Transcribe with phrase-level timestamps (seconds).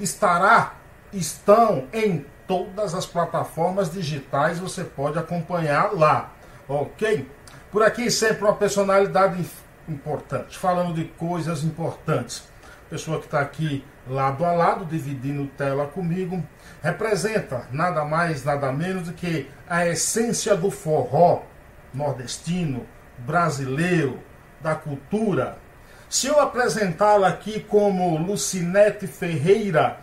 [0.00, 0.76] estará,
[1.12, 6.32] estão em todas as plataformas digitais, você pode acompanhar lá,
[6.66, 7.28] ok?
[7.70, 9.44] Por aqui sempre uma personalidade
[9.86, 12.44] importante, falando de coisas importantes.
[12.88, 16.42] Pessoa que está aqui lado a lado, dividindo tela comigo,
[16.82, 21.42] representa nada mais, nada menos do que a essência do forró
[21.92, 22.86] nordestino,
[23.18, 24.18] brasileiro,
[24.60, 25.58] da cultura.
[26.08, 29.98] Se eu apresentá-la aqui como Lucinete Ferreira,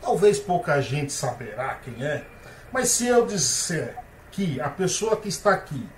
[0.00, 2.24] talvez pouca gente saberá quem é,
[2.72, 3.96] mas se eu disser
[4.30, 5.88] que a pessoa que está aqui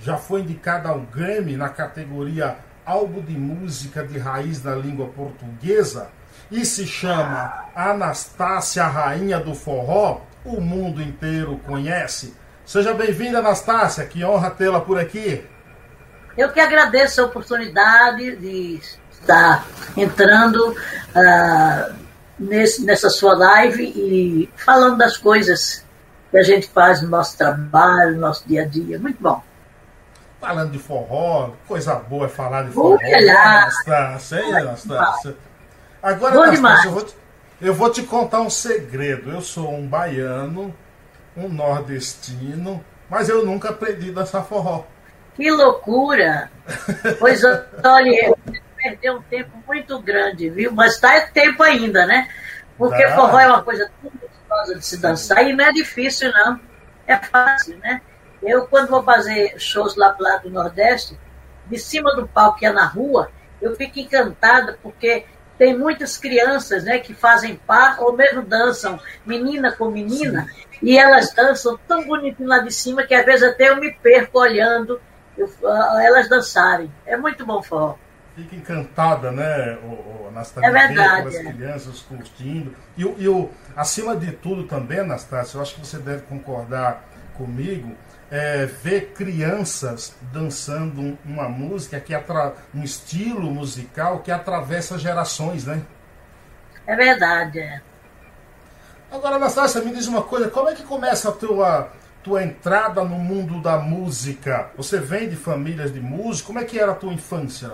[0.00, 6.10] já foi indicada ao Grammy na categoria Álbum de Música de Raiz da Língua Portuguesa,
[6.50, 12.34] e se chama Anastácia, Rainha do Forró, o mundo inteiro conhece.
[12.64, 15.44] Seja bem-vinda, Anastácia, que honra tê-la por aqui.
[16.36, 21.94] Eu que agradeço a oportunidade de estar entrando uh,
[22.38, 25.84] nesse, nessa sua live e falando das coisas
[26.30, 28.98] que a gente faz no nosso trabalho, no nosso dia a dia.
[28.98, 29.42] Muito bom.
[30.40, 32.98] Falando de forró, coisa boa é falar de forró.
[33.02, 35.34] Anastácia, hein, Anastácia?
[36.02, 36.44] Agora, Bom.
[36.84, 37.14] Eu, vou te,
[37.60, 39.30] eu vou te contar um segredo.
[39.30, 40.74] Eu sou um baiano,
[41.36, 44.84] um nordestino, mas eu nunca aprendi a dançar forró.
[45.34, 46.50] Que loucura!
[47.18, 48.34] Pois olha,
[48.76, 50.72] perdeu um tempo muito grande, viu?
[50.72, 52.28] Mas está tempo ainda, né?
[52.76, 53.14] Porque Dá.
[53.14, 56.60] forró é uma coisa tão gostosa de se dançar e não é difícil, não.
[57.06, 58.02] É fácil, né?
[58.42, 61.18] Eu, quando vou fazer shows lá lado do Nordeste,
[61.66, 63.30] de cima do palco que é na rua,
[63.60, 65.24] eu fico encantada porque
[65.58, 70.78] tem muitas crianças né, que fazem par ou mesmo dançam menina com menina Sim.
[70.80, 74.38] e elas dançam tão bonitinho lá de cima que às vezes até eu me perco
[74.38, 75.00] olhando
[75.36, 75.50] eu,
[76.00, 76.90] elas dançarem.
[77.06, 77.96] É muito bom forró.
[78.34, 80.68] Fica encantada, né, o, o, Anastácia?
[80.68, 81.28] É verdade.
[81.28, 81.52] As é.
[81.52, 82.74] crianças curtindo.
[82.96, 87.04] E, e o, acima de tudo também, Anastácia, eu acho que você deve concordar
[87.36, 87.96] comigo,
[88.30, 92.54] é, ver crianças dançando uma música que atra...
[92.74, 95.82] um estilo musical que atravessa gerações, né?
[96.86, 97.80] É verdade, é.
[99.10, 101.90] Agora, Anastácia, me diz uma coisa, como é que começa a tua,
[102.22, 104.70] tua entrada no mundo da música?
[104.76, 106.42] Você vem de famílias de músicos?
[106.42, 107.70] Como é que era a tua infância?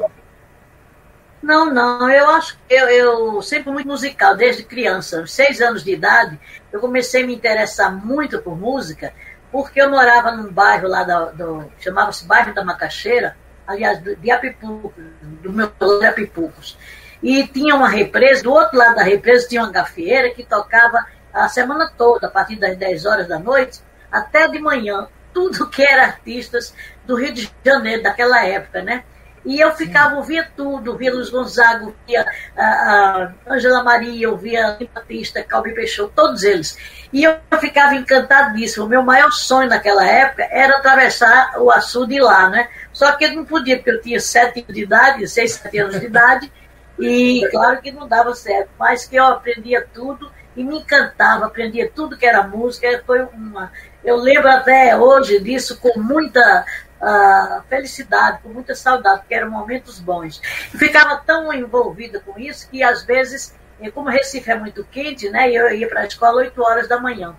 [1.42, 5.26] Não, não, eu acho que eu, eu sempre muito musical, desde criança.
[5.26, 6.40] seis anos de idade,
[6.72, 9.12] eu comecei a me interessar muito por música
[9.54, 15.04] porque eu morava num bairro lá do, do chamava-se bairro da Macaxeira, aliás, de Apipucos,
[15.22, 16.76] do meu de Apipucos.
[17.22, 21.46] E tinha uma represa, do outro lado da represa tinha uma gafieira que tocava a
[21.48, 26.02] semana toda, a partir das 10 horas da noite até de manhã, tudo que era
[26.02, 26.74] artistas
[27.06, 29.04] do Rio de Janeiro, daquela época, né?
[29.44, 35.74] E eu ficava, ouvia tudo, ouvia Luiz Gonzaga, ouvia a, Angela Maria, ouvia Batista, Calbi
[35.74, 36.78] Peixoto, todos eles.
[37.12, 38.86] E eu ficava encantadíssimo.
[38.86, 42.68] O meu maior sonho naquela época era atravessar o açude lá, né?
[42.92, 46.00] Só que eu não podia, porque eu tinha sete anos de idade, seis, sete anos
[46.00, 46.50] de idade,
[46.98, 51.90] e claro que não dava certo, mas que eu aprendia tudo e me encantava, aprendia
[51.94, 53.02] tudo que era música.
[53.04, 53.72] Foi uma,
[54.04, 56.64] eu lembro até hoje disso com muita
[57.68, 60.40] felicidade, com muita saudade, porque eram momentos bons.
[60.76, 63.54] ficava tão envolvida com isso que às vezes,
[63.92, 67.34] como Recife é muito quente, né, eu ia para a escola 8 horas da manhã.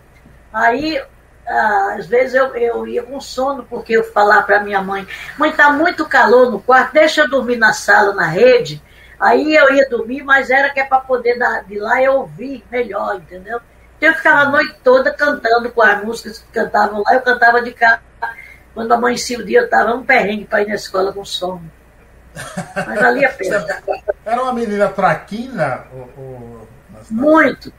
[0.53, 1.01] Aí
[1.47, 5.71] às vezes eu, eu ia com sono, porque eu falava para minha mãe, mãe, tá
[5.71, 8.81] muito calor no quarto, deixa eu dormir na sala, na rede.
[9.19, 12.63] Aí eu ia dormir, mas era que é para poder dar, de lá eu ouvir
[12.71, 13.61] melhor, entendeu?
[13.97, 17.61] Então eu ficava a noite toda cantando com as músicas que cantavam lá, eu cantava
[17.61, 18.01] de cá,
[18.75, 21.71] quando amanhecia o dia, eu estava um perrengue para ir na escola com sono.
[22.75, 23.65] Mas ali a pena.
[24.25, 25.85] Era uma menina traquina?
[25.93, 26.67] Ou, ou...
[27.09, 27.71] Muito.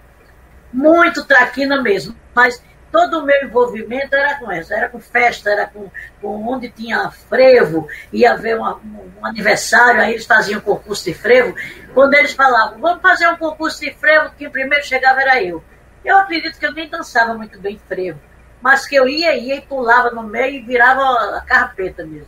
[0.72, 2.16] Muito traquina mesmo.
[2.34, 5.90] Mas todo o meu envolvimento era com essa, era com festa, era com,
[6.22, 11.54] com onde tinha frevo, ia haver uma, um aniversário, aí eles faziam concurso de frevo.
[11.92, 15.62] Quando eles falavam, vamos fazer um concurso de frevo, quem primeiro chegava era eu.
[16.04, 18.18] Eu acredito que eu nem dançava muito bem frevo
[18.66, 22.26] mas que eu ia, ia e pulava no meio e virava a carrapeta mesmo.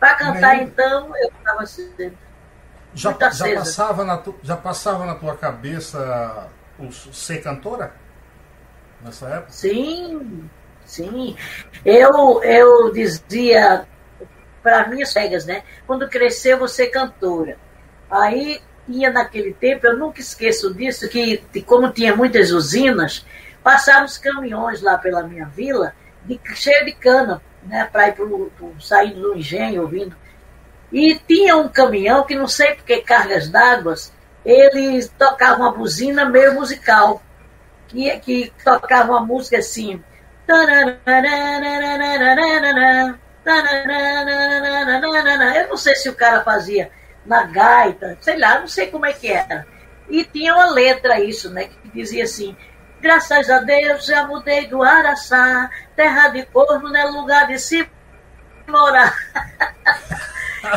[0.00, 2.18] Para cantar, então, eu estava cedo.
[2.92, 7.94] Já, já, passava na tu, já passava na tua cabeça o ser cantora?
[9.00, 9.52] Nessa época?
[9.52, 10.50] Sim,
[10.84, 11.36] sim.
[11.84, 13.86] Eu, eu dizia
[14.64, 15.62] para minhas cegas, né?
[15.86, 17.56] Quando crescer, você cantora.
[18.10, 23.24] Aí ia naquele tempo, eu nunca esqueço disso, que como tinha muitas usinas,
[23.66, 25.92] passavam os caminhões lá pela minha vila,
[26.24, 27.88] de, cheio de cana, né?
[27.90, 30.14] Para ir pro, pro, saindo do engenho, ouvindo.
[30.92, 33.96] E tinha um caminhão que não sei por que cargas d'água,
[34.44, 37.20] ele tocava uma buzina meio musical,
[37.88, 40.00] que, que tocava uma música assim.
[45.56, 46.88] Eu não sei se o cara fazia
[47.24, 49.66] na gaita, sei lá, não sei como é que era.
[50.08, 52.56] E tinha uma letra isso, né, que dizia assim:
[53.00, 57.88] Graças a Deus já mudei do Araçá, terra de corno não é lugar de se
[58.66, 59.14] morar.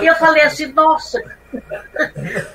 [0.01, 1.21] e eu falei assim: Nossa,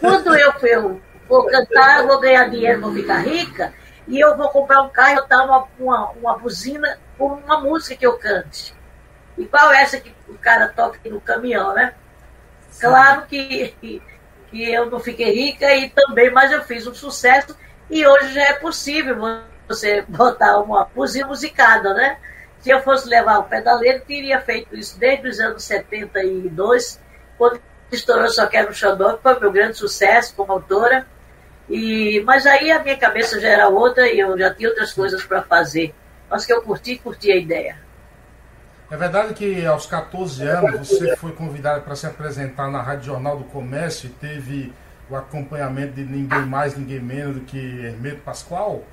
[0.00, 3.72] quando eu, eu vou cantar, eu vou ganhar dinheiro, vou ficar rica,
[4.06, 7.96] e eu vou comprar um carro e botar uma, uma, uma buzina com uma música
[7.96, 8.74] que eu cante.
[9.36, 11.94] Igual essa que o cara toca aqui no caminhão, né?
[12.78, 14.02] Claro que, que
[14.72, 17.56] eu não fiquei rica e também, mas eu fiz um sucesso
[17.90, 19.16] e hoje já é possível
[19.68, 22.18] você botar uma buzina musicada, né?
[22.60, 27.00] Se eu fosse levar o pedaleiro, teria feito isso desde os anos 72,
[27.36, 27.60] quando
[27.92, 31.06] estourou Só Quero um Xodó, que foi meu grande sucesso como autora.
[31.68, 35.22] E, mas aí a minha cabeça já era outra e eu já tinha outras coisas
[35.24, 35.94] para fazer.
[36.30, 37.78] Mas que eu curti, curti a ideia.
[38.90, 43.38] É verdade que aos 14 anos você foi convidado para se apresentar na Rádio Jornal
[43.38, 44.72] do Comércio e teve
[45.08, 48.84] o acompanhamento de ninguém mais, ninguém menos do que Hermeto Pascoal?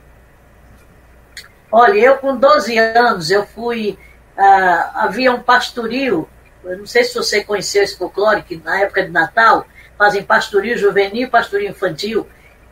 [1.71, 3.97] Olha, eu com 12 anos, eu fui.
[4.38, 6.27] Ah, havia um pastoril,
[6.63, 9.65] eu não sei se você conheceu esse folclore, que na época de Natal
[9.97, 12.27] fazem pastoril juvenil pastoril infantil.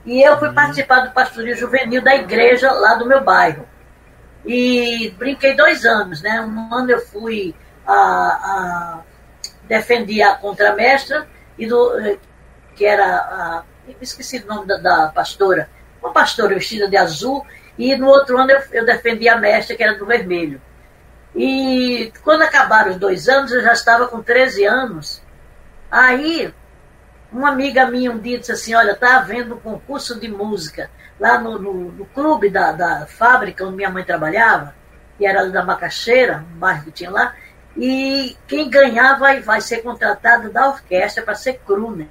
[0.06, 0.54] E eu fui uhum.
[0.54, 3.68] participar do pastoril juvenil da igreja lá do meu bairro.
[4.46, 6.42] E brinquei dois anos, né?
[6.42, 7.54] Um ano eu fui
[7.86, 9.00] a, a
[9.68, 12.18] defender a contramestra, e do,
[12.75, 13.63] que era a.
[14.01, 15.69] Esqueci o nome da, da, pastora.
[16.01, 17.46] Uma pastora vestida de azul,
[17.80, 20.62] e no outro ano eu, eu defendi a mestra, que era do vermelho.
[21.34, 25.22] E quando acabaram os dois anos, eu já estava com 13 anos.
[25.90, 26.54] Aí,
[27.31, 31.40] uma amiga minha um dia disse assim: Olha, está havendo um concurso de música lá
[31.40, 34.75] no, no, no clube da, da, fábrica onde minha mãe trabalhava,
[35.18, 37.34] que era da Macaxeira, um bairro que tinha lá,
[37.78, 42.08] e quem ganhar vai, vai ser contratado da orquestra para ser crooner,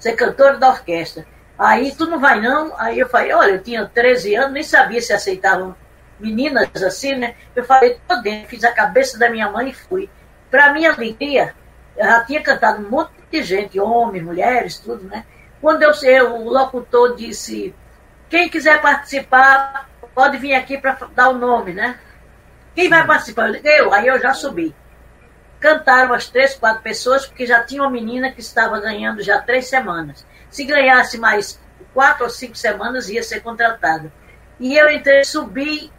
[0.00, 1.24] ser cantor da orquestra.
[1.60, 2.74] Aí tu não vai não?
[2.78, 5.76] Aí eu falei, olha, eu tinha 13 anos, nem sabia se aceitavam
[6.18, 7.34] meninas assim, né?
[7.54, 10.08] Eu falei, tô dentro, fiz a cabeça da minha mãe e fui.
[10.50, 11.54] Para minha alegria,
[11.94, 15.26] eu já tinha cantado um monte de gente, homens, mulheres, tudo, né?
[15.60, 17.74] Quando eu, eu o locutor disse,
[18.30, 21.98] quem quiser participar, pode vir aqui para dar o nome, né?
[22.74, 23.54] Quem vai participar?
[23.62, 24.74] Eu, aí eu já subi.
[25.60, 29.68] Cantaram as três, quatro pessoas, porque já tinha uma menina que estava ganhando já três
[29.68, 30.24] semanas.
[30.50, 31.60] Se ganhasse mais
[31.94, 34.12] quatro ou cinco semanas, ia ser contratada.
[34.58, 35.90] E eu entrei, subi,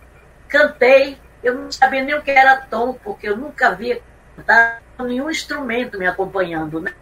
[0.48, 1.18] cantei.
[1.44, 4.02] Eu não sabia nem o que era tom, porque eu nunca havia
[4.36, 6.94] cantado nenhum instrumento me acompanhando, né?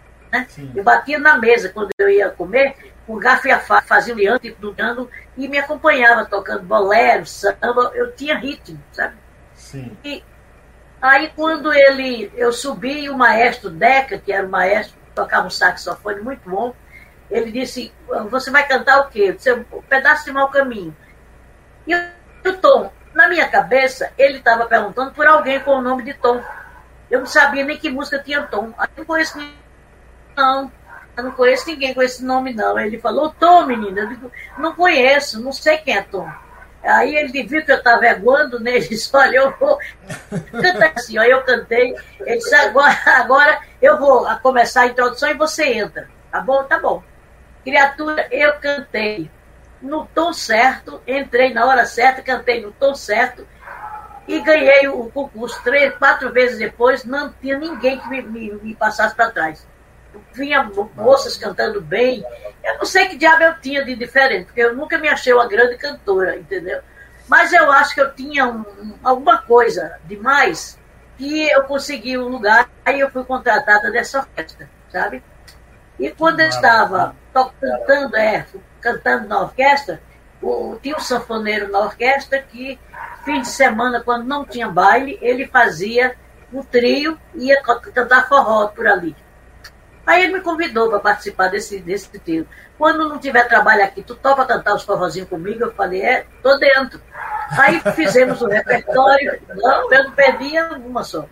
[0.76, 2.76] Eu batia na mesa quando eu ia comer,
[3.06, 7.92] com garfo e a faca, fazia o liante, dando e me acompanhava tocando bolero, samba,
[7.96, 9.16] eu tinha ritmo, sabe?
[9.56, 9.98] Sim.
[10.04, 10.24] E
[11.02, 15.50] aí quando ele, eu subi e o maestro Deca, que era o maestro, tocava um
[15.50, 16.76] saxofone muito bom,
[17.30, 17.94] ele disse,
[18.30, 19.26] você vai cantar o quê?
[19.28, 20.96] Eu disse, um pedaço de mau caminho.
[21.86, 26.14] E o Tom, na minha cabeça, ele estava perguntando por alguém com o nome de
[26.14, 26.42] Tom.
[27.10, 28.74] Eu não sabia nem que música tinha Tom.
[28.78, 29.56] Aí eu não conheço ninguém,
[30.36, 30.72] não.
[31.18, 32.80] Eu não conheço ninguém com esse nome, não.
[32.80, 34.02] Ele falou, Tom, menina.
[34.02, 36.30] Eu digo, não conheço, não sei quem é Tom.
[36.82, 38.72] Aí ele viu que eu estava aguando, né?
[38.78, 39.78] Ele disse, olha, eu vou
[40.52, 41.18] cantar assim.
[41.18, 41.94] Aí eu cantei.
[42.22, 46.10] Ele disse, agora, agora eu vou começar a introdução e você entra.
[46.32, 46.64] Tá bom?
[46.64, 47.04] Tá bom.
[47.64, 49.30] Criatura, eu cantei
[49.82, 53.48] no tom certo, entrei na hora certa, cantei no tom certo
[54.28, 58.76] e ganhei o concurso três, quatro vezes depois, não tinha ninguém que me, me, me
[58.76, 59.66] passasse para trás
[60.34, 60.64] vinha
[60.96, 62.24] moças cantando bem.
[62.64, 65.48] Eu não sei que diabo eu tinha de diferente, porque eu nunca me achei uma
[65.48, 66.82] grande cantora, entendeu?
[67.28, 70.78] Mas eu acho que eu tinha um, alguma coisa demais
[71.18, 75.24] que eu consegui um lugar e eu fui contratada dessa orquestra, sabe?
[76.00, 78.46] E quando eu estava cantando, é,
[78.80, 80.02] cantando na orquestra,
[80.42, 82.80] o, tinha um sanfoneiro na orquestra que,
[83.26, 86.16] fim de semana, quando não tinha baile, ele fazia
[86.54, 89.16] um trio e ia cantar forró por ali.
[90.08, 92.48] Aí ele me convidou para participar desse, desse trio.
[92.78, 95.66] Quando não tiver trabalho aqui, tu topa cantar os forrozinhos comigo?
[95.66, 97.00] Eu falei, é, tô dentro.
[97.52, 101.26] Aí fizemos o repertório, não, eu não perdia uma só.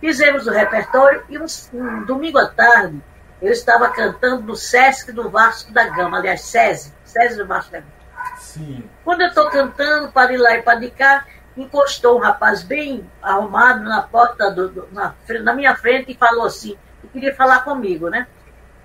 [0.00, 3.02] Fizemos o repertório e um, um domingo à tarde
[3.42, 7.80] eu estava cantando no Sesc do Vasco da Gama, aliás, SESI, SESI do Vasco da
[7.80, 7.92] Gama.
[8.38, 8.88] Sim.
[9.04, 11.26] Quando eu estou cantando para ir lá e para de cá,
[11.56, 16.46] encostou um rapaz bem arrumado na porta, do, do, na, na minha frente e falou
[16.46, 18.26] assim, que queria falar comigo, né?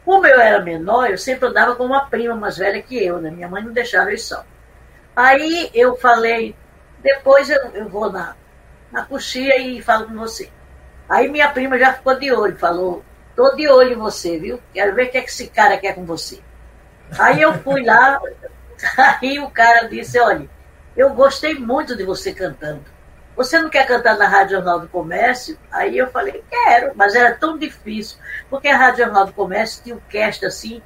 [0.05, 3.29] Como eu era menor, eu sempre andava com uma prima mais velha que eu, né?
[3.29, 4.43] Minha mãe não deixava eu só.
[5.15, 6.55] Aí eu falei,
[6.99, 8.35] depois eu, eu vou na,
[8.91, 10.49] na coxia e falo com você.
[11.07, 13.03] Aí minha prima já ficou de olho, falou,
[13.39, 14.59] tô de olho em você, viu?
[14.73, 16.41] Quero ver o que, é que esse cara quer com você.
[17.17, 18.19] Aí eu fui lá,
[19.21, 20.49] aí o cara disse, olha,
[20.97, 22.83] eu gostei muito de você cantando.
[23.37, 25.57] Você não quer cantar na Rádio Jornal do Comércio?
[25.71, 28.17] Aí eu falei, quero, mas era tão difícil,
[28.49, 30.81] porque a Rádio Jornal do Comércio tinha um cast assim,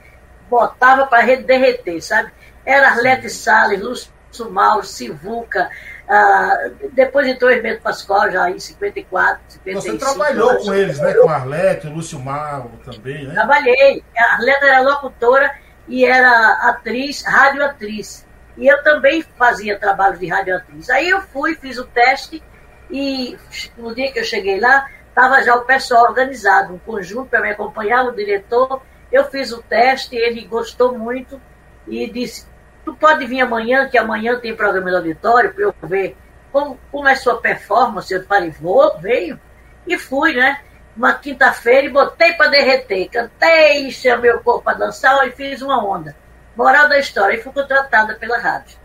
[0.48, 2.31] botava para derreter, sabe?
[2.63, 5.72] Era Arlete Salles, Lúcio Mauro, Sivuca,
[6.13, 9.98] ah, depois entrou o Hermeto Pascoal, já em 54, 55.
[9.98, 11.13] Você trabalhou com eles, né?
[11.15, 13.34] Com a Arlete, o Lúcio Mauro também, né?
[13.34, 14.03] Trabalhei.
[14.15, 15.51] A Arlete era locutora
[15.88, 18.27] e era atriz, radioatriz.
[18.55, 20.88] E eu também fazia trabalho de radioatriz.
[20.91, 22.43] Aí eu fui, fiz o teste
[22.91, 23.36] e
[23.75, 27.50] no dia que eu cheguei lá, estava já o pessoal organizado, um conjunto para me
[27.50, 28.84] acompanhar, o diretor.
[29.12, 31.41] Eu fiz o teste, ele gostou muito
[31.88, 32.46] e disse:
[32.85, 36.17] Tu pode vir amanhã, que amanhã tem programa de auditório, para eu ver
[36.51, 38.13] como, como é sua performance.
[38.13, 39.39] Eu falei: Vou, veio.
[39.87, 40.61] E fui, né?
[40.95, 43.09] Uma quinta-feira e botei para derreter.
[43.09, 46.15] Cantei, chamei o corpo para dançar e fiz uma onda.
[46.55, 48.77] Moral da história, e fui contratada pela rádio.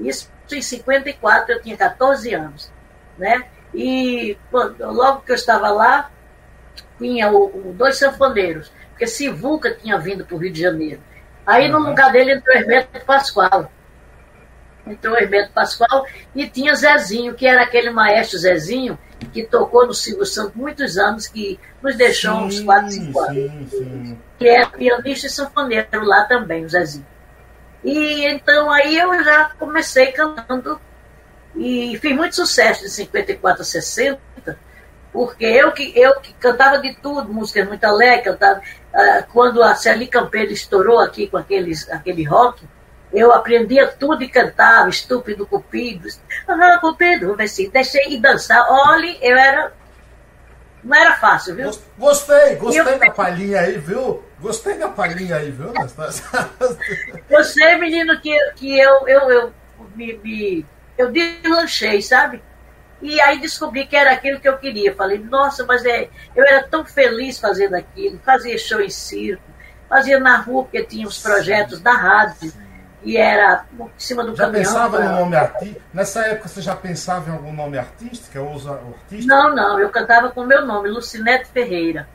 [0.00, 2.70] Isso em 54, eu tinha 14 anos.
[3.18, 3.46] Né?
[3.74, 4.36] E
[4.80, 6.10] logo que eu estava lá,
[6.98, 11.00] tinha o, o dois sanfoneiros, porque Sivuca tinha vindo para o Rio de Janeiro.
[11.46, 13.70] Aí no lugar dele entrou Hermeto Pascoal.
[14.86, 18.98] Entrou Hermeto Pascoal e tinha Zezinho, que era aquele maestro Zezinho,
[19.32, 23.34] que tocou no Silvio Santos muitos anos, que nos deixou sim, uns 4, 5 anos.
[23.34, 24.18] Sim, sim.
[24.38, 27.06] Que era pianista e sanfoneiro lá também, o Zezinho.
[27.84, 30.80] E então aí eu já comecei cantando
[31.56, 34.20] e fiz muito sucesso de 54 a 60,
[35.12, 39.74] porque eu que, eu que cantava de tudo, músicas muito alegres, cantava, uh, quando a
[39.74, 42.64] Celi Campeiro estourou aqui com aqueles, aquele rock,
[43.12, 46.08] eu aprendia tudo e cantava, estúpido, cupido,
[46.48, 48.66] ah, cupido, assim, deixei e dançar.
[48.70, 49.72] Olhe, eu era.
[50.82, 51.70] Não era fácil, viu?
[51.96, 52.98] Gostei, gostei eu...
[52.98, 54.24] da palhinha aí, viu?
[54.40, 55.72] Gostei da palhinha aí, viu,
[57.30, 59.52] Você, menino, que, que eu, eu, eu
[59.94, 60.66] me, me
[60.98, 62.42] eu deslanchei, sabe?
[63.02, 64.94] E aí descobri que era aquilo que eu queria.
[64.94, 68.20] Falei, nossa, mas é, eu era tão feliz fazendo aquilo.
[68.24, 69.42] Fazia show em circo,
[69.88, 72.52] fazia na rua, porque tinha os projetos da rádio.
[73.04, 74.62] E era em cima do já caminhão.
[74.62, 75.82] Pensava no nome artístico?
[75.92, 78.38] Nessa época você já pensava em algum nome artístico?
[78.38, 79.26] artístico?
[79.26, 79.80] Não, não.
[79.80, 82.08] Eu cantava com o meu nome, Lucinete Ferreira.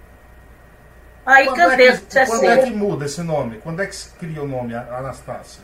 [1.26, 1.90] Aí quando cantei.
[1.90, 3.58] É que, quando é que muda esse nome?
[3.58, 5.62] Quando é que se cria o nome Anastácia?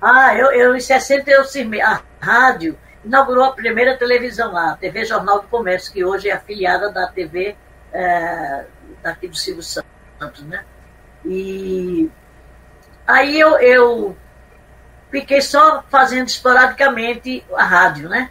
[0.00, 1.80] Ah, eu, eu em 60 eu firmei.
[1.80, 6.32] A rádio inaugurou a primeira televisão lá, a TV Jornal do Comércio, que hoje é
[6.32, 7.56] afiliada da TV
[7.92, 8.64] é,
[9.02, 10.64] daqui do Silvio Santos, né?
[11.24, 12.08] E
[13.06, 14.16] aí eu, eu
[15.10, 18.30] fiquei só fazendo esporadicamente a rádio, né?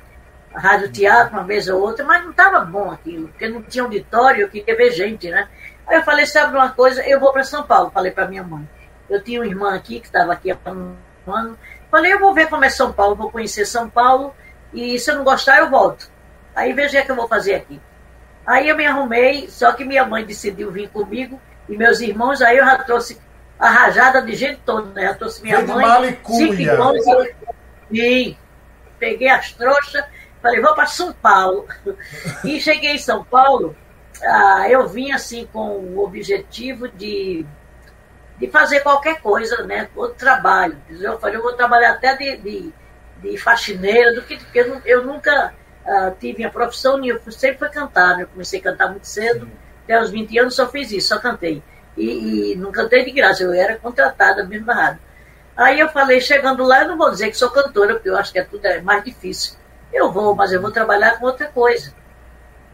[0.53, 3.83] A rádio teatro, uma vez ou outra, mas não estava bom aquilo, porque não tinha
[3.83, 5.47] auditório, eu queria ver gente, né?
[5.87, 8.67] Aí eu falei, sabe uma coisa, eu vou para São Paulo, falei para minha mãe.
[9.09, 10.95] Eu tinha uma irmã aqui que estava aqui há um
[11.27, 11.57] ano.
[11.89, 14.33] Falei, eu vou ver como é São Paulo, vou conhecer São Paulo
[14.73, 16.09] e se eu não gostar, eu volto.
[16.55, 17.79] Aí veja o que eu vou fazer aqui.
[18.45, 22.57] Aí eu me arrumei, só que minha mãe decidiu vir comigo e meus irmãos, aí
[22.57, 23.19] eu já trouxe
[23.59, 25.09] a rajada de gente toda, né?
[25.09, 26.97] Eu trouxe minha Vem mãe, cinco irmãos
[27.91, 28.35] e
[28.97, 30.03] peguei as trouxas,
[30.41, 31.67] falei, vou para São Paulo.
[32.43, 33.75] E cheguei em São Paulo,
[34.23, 37.45] ah, eu vim assim com o objetivo de
[38.41, 39.87] de fazer qualquer coisa, né?
[39.95, 40.75] Outro trabalho.
[40.89, 42.73] Eu falei, eu vou trabalhar até de, de,
[43.21, 45.53] de faxineira, do que, porque eu, eu nunca
[45.85, 48.23] uh, tive a profissão nenhuma, sempre foi cantar, né?
[48.23, 49.47] Eu comecei a cantar muito cedo,
[49.83, 51.61] até os 20 anos só fiz isso, só cantei.
[51.97, 54.99] E, e não cantei de graça, eu era contratada mesmo na rádio.
[55.55, 58.31] Aí eu falei, chegando lá, eu não vou dizer que sou cantora, porque eu acho
[58.31, 59.55] que é tudo é mais difícil.
[59.91, 61.93] Eu vou, mas eu vou trabalhar com outra coisa.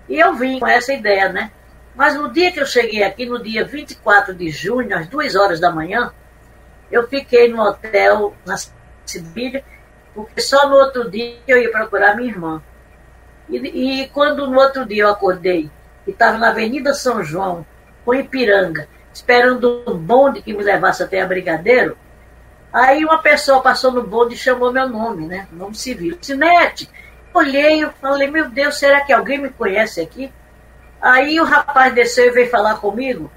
[0.08, 1.52] E eu vim com essa ideia, né?
[1.96, 5.60] Mas no dia que eu cheguei aqui, no dia 24 de junho, às duas horas
[5.60, 6.14] da manhã,
[6.92, 8.56] eu fiquei no hotel na
[9.06, 9.66] Sibília,
[10.18, 12.60] porque só no outro dia eu ia procurar minha irmã.
[13.48, 15.70] E, e quando no outro dia eu acordei
[16.08, 17.64] e estava na Avenida São João,
[18.04, 21.96] com Ipiranga, esperando um bonde que me levasse até a Brigadeiro,
[22.74, 25.48] aí uma pessoa passou no bonde e chamou meu nome, né?
[25.52, 26.18] Nome civil.
[26.20, 26.90] Sinete!
[27.32, 30.34] Olhei e falei, meu Deus, será que alguém me conhece aqui?
[31.00, 33.30] Aí o rapaz desceu e veio falar comigo.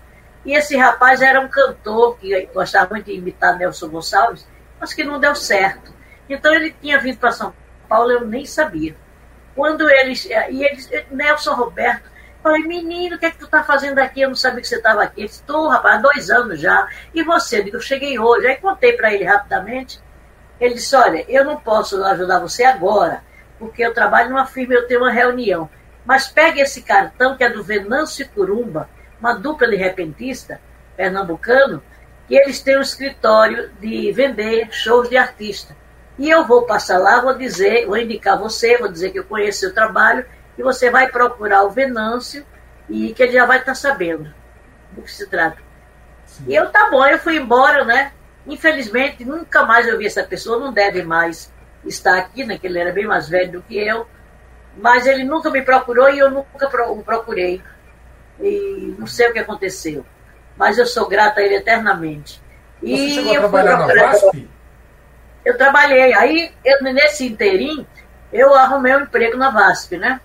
[0.46, 4.48] E esse rapaz era um cantor que gostava muito de imitar Nelson Gonçalves,
[4.80, 5.99] mas que não deu certo.
[6.30, 7.52] Então ele tinha vindo para São
[7.88, 8.94] Paulo, eu nem sabia.
[9.54, 10.24] Quando eles.
[10.24, 12.08] E eles, Nelson Roberto,
[12.40, 14.20] falei, menino, o que é que tu tá fazendo aqui?
[14.20, 15.22] Eu não sabia que você estava aqui.
[15.22, 16.88] Ele disse, rapaz, há dois anos já.
[17.12, 17.58] E você?
[17.58, 18.46] Eu digo, eu cheguei hoje.
[18.46, 20.00] Aí contei para ele rapidamente.
[20.60, 23.24] Ele disse, olha, eu não posso ajudar você agora,
[23.58, 25.68] porque eu trabalho numa firma e eu tenho uma reunião.
[26.04, 30.60] Mas pegue esse cartão que é do Venâncio Curumba, uma dupla de repentista
[30.96, 31.82] pernambucano,
[32.28, 35.74] que eles têm um escritório de vender shows de artista.
[36.20, 39.60] E eu vou passar lá, vou dizer, vou indicar você, vou dizer que eu conheço
[39.60, 40.26] seu trabalho,
[40.58, 42.44] e você vai procurar o Venâncio
[42.90, 44.30] e que ele já vai estar sabendo
[44.92, 45.56] do que se trata.
[46.26, 46.44] Sim.
[46.46, 48.12] E eu, tá bom, eu fui embora, né?
[48.46, 51.50] Infelizmente, nunca mais eu vi essa pessoa, não deve mais
[51.86, 52.58] estar aqui, né?
[52.58, 54.06] Que ele era bem mais velho do que eu.
[54.76, 57.62] Mas ele nunca me procurou e eu nunca o procurei.
[58.38, 60.04] E não sei o que aconteceu.
[60.54, 62.42] Mas eu sou grata a ele eternamente.
[62.78, 64.59] Você e chegou a trabalhar na VASP?
[65.44, 66.12] Eu trabalhei.
[66.14, 67.86] Aí, eu, nesse inteirinho,
[68.32, 70.20] eu arrumei um emprego na VASP, né?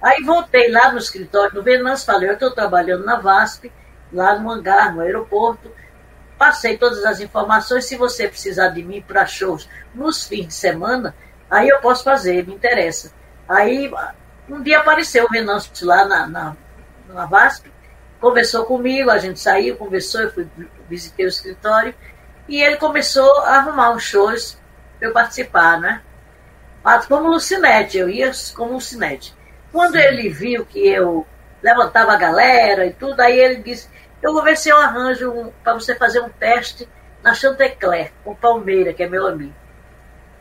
[0.00, 3.70] Aí voltei lá no escritório do Venâncio, falei, eu estou trabalhando na VASP,
[4.12, 5.70] lá no hangar, no aeroporto.
[6.38, 7.84] Passei todas as informações.
[7.84, 11.14] Se você precisar de mim para shows nos fins de semana,
[11.50, 13.12] aí eu posso fazer, me interessa.
[13.46, 13.92] Aí
[14.48, 16.56] um dia apareceu o Venâncio lá na, na,
[17.08, 17.70] na VASP,
[18.20, 20.48] conversou comigo, a gente saiu, conversou, eu fui,
[20.88, 21.94] visitei o escritório,
[22.50, 24.58] e ele começou a arrumar uns shows
[24.98, 26.02] para eu participar, né?
[26.82, 29.32] Mas como Lucinete, eu ia como Lucinete.
[29.70, 30.00] Quando Sim.
[30.00, 31.24] ele viu que eu
[31.62, 33.88] levantava a galera e tudo, aí ele disse,
[34.20, 36.88] eu vou ver se eu arranjo um, para você fazer um teste
[37.22, 39.54] na Chantecler, com Palmeira, que é meu amigo.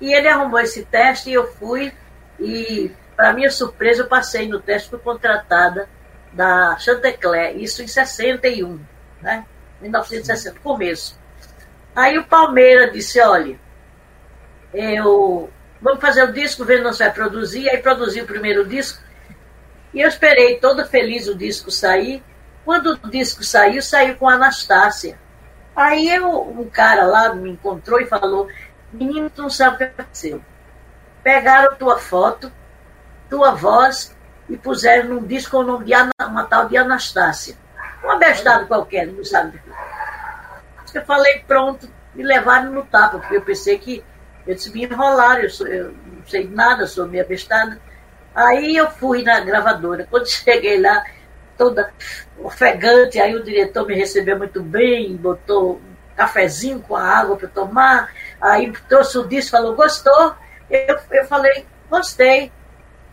[0.01, 1.93] E ele arrumou esse teste e eu fui
[2.39, 5.88] e, para minha surpresa, eu passei no teste, fui contratada
[6.34, 8.79] da Chantecler, isso em 61,
[9.21, 9.45] né?
[9.79, 11.18] 1960, começo.
[11.99, 13.59] Aí o Palmeira disse, olha,
[14.73, 15.49] eu
[15.81, 19.01] vamos fazer o disco, vendo não vai produzir, aí produziu o primeiro disco,
[19.93, 22.23] e eu esperei todo feliz o disco sair.
[22.63, 25.17] Quando o disco saiu, saiu com a Anastácia.
[25.75, 28.47] Aí eu, um cara lá me encontrou e falou,
[28.93, 30.43] menino, tu não sabe o que aconteceu
[31.23, 32.51] pegaram tua foto,
[33.29, 34.15] tua voz
[34.49, 37.55] e puseram num disco o nome de Ana, uma tal de Anastácia.
[38.03, 39.62] Um abestado qualquer, não sabe.
[40.93, 44.04] Eu falei, pronto, me levaram no tapa, porque eu pensei que
[44.45, 47.80] eles me enrolaram, eu, sou, eu não sei nada, sou meio abestada.
[48.34, 50.08] Aí eu fui na gravadora.
[50.10, 51.04] Quando cheguei lá,
[51.58, 51.91] toda
[52.39, 57.49] ofegante, aí o diretor me recebeu muito bem, botou um cafezinho com a água para
[57.49, 60.36] tomar, aí trouxe o disco, falou, gostou?
[60.69, 62.52] Eu, eu falei, gostei.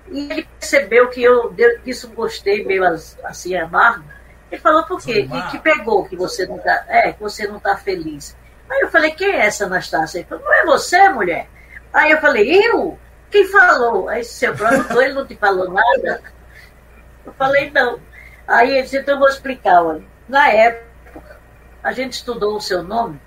[0.08, 1.52] E ele percebeu que eu
[1.84, 2.84] disse gostei, meio
[3.24, 4.04] assim, amargo.
[4.50, 5.28] Ele falou, por quê?
[5.28, 8.36] Que, que pegou que você não tá, é, que você não tá feliz.
[8.70, 10.18] Aí eu falei, quem é essa Anastácia?
[10.18, 11.48] Ele falou, não é você, mulher?
[11.92, 12.98] Aí eu falei, eu?
[13.30, 14.08] Quem falou?
[14.08, 16.22] Aí seu produtor, ele não te falou nada?
[17.24, 18.00] Eu falei, não.
[18.46, 20.02] Aí ele disse, então eu vou explicar, olha.
[20.28, 21.38] Na época,
[21.82, 23.20] a gente estudou o seu nome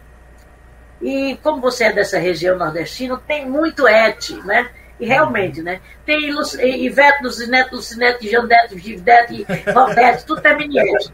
[1.02, 4.70] e como você é dessa região nordestina, tem muito et, né?
[5.00, 5.82] E realmente, né?
[6.06, 11.14] Tem Ivete, Lucinete, Lucinete, Jandete, Givdete, Valdete, tudo terminante.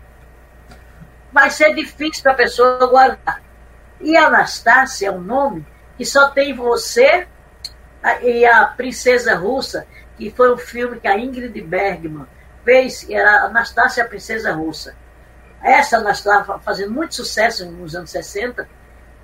[1.31, 3.41] Vai ser difícil para a pessoa guardar.
[4.01, 5.65] E Anastácia é um nome
[5.97, 7.27] que só tem você
[8.21, 12.27] e a Princesa Russa, que foi um filme que a Ingrid Bergman
[12.63, 14.95] fez, era Anastácia a Princesa Russa.
[15.61, 18.67] Essa Anastácia fazendo muito sucesso nos anos 60,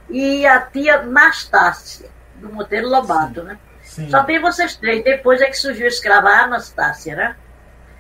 [0.10, 3.47] e a tia Nastácia, do Monteiro Lobato, Sim.
[3.47, 3.60] né?
[3.91, 4.10] Sim.
[4.10, 5.04] Só tem vocês três.
[5.04, 7.36] Depois é que surgiu a escrava Anastácia, né?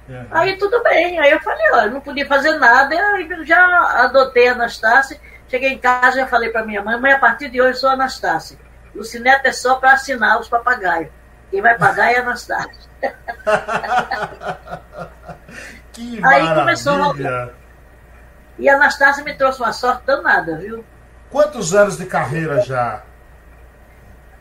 [0.07, 0.25] Uhum.
[0.31, 1.19] Aí tudo bem.
[1.19, 2.95] Aí eu falei, olha, não podia fazer nada.
[2.95, 3.61] Aí já
[4.05, 5.19] adotei a Anastácia.
[5.49, 7.89] Cheguei em casa e falei para minha mãe, mãe, a partir de hoje eu sou
[7.89, 8.57] Anastácia.
[8.95, 11.11] Lucineta é só para assinar os papagaios.
[11.49, 12.89] Quem vai pagar é a Anastácia.
[15.91, 16.55] que Aí maravilha.
[16.55, 17.49] começou a
[18.57, 20.85] E a Anastácia me trouxe uma sorte danada, viu?
[21.29, 23.03] Quantos anos de carreira já?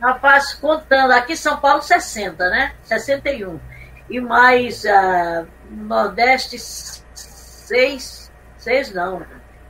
[0.01, 2.75] Rapaz, contando, aqui em São Paulo 60, né?
[2.85, 3.61] 61.
[4.09, 9.23] E mais uh, Nordeste 6, 6 não.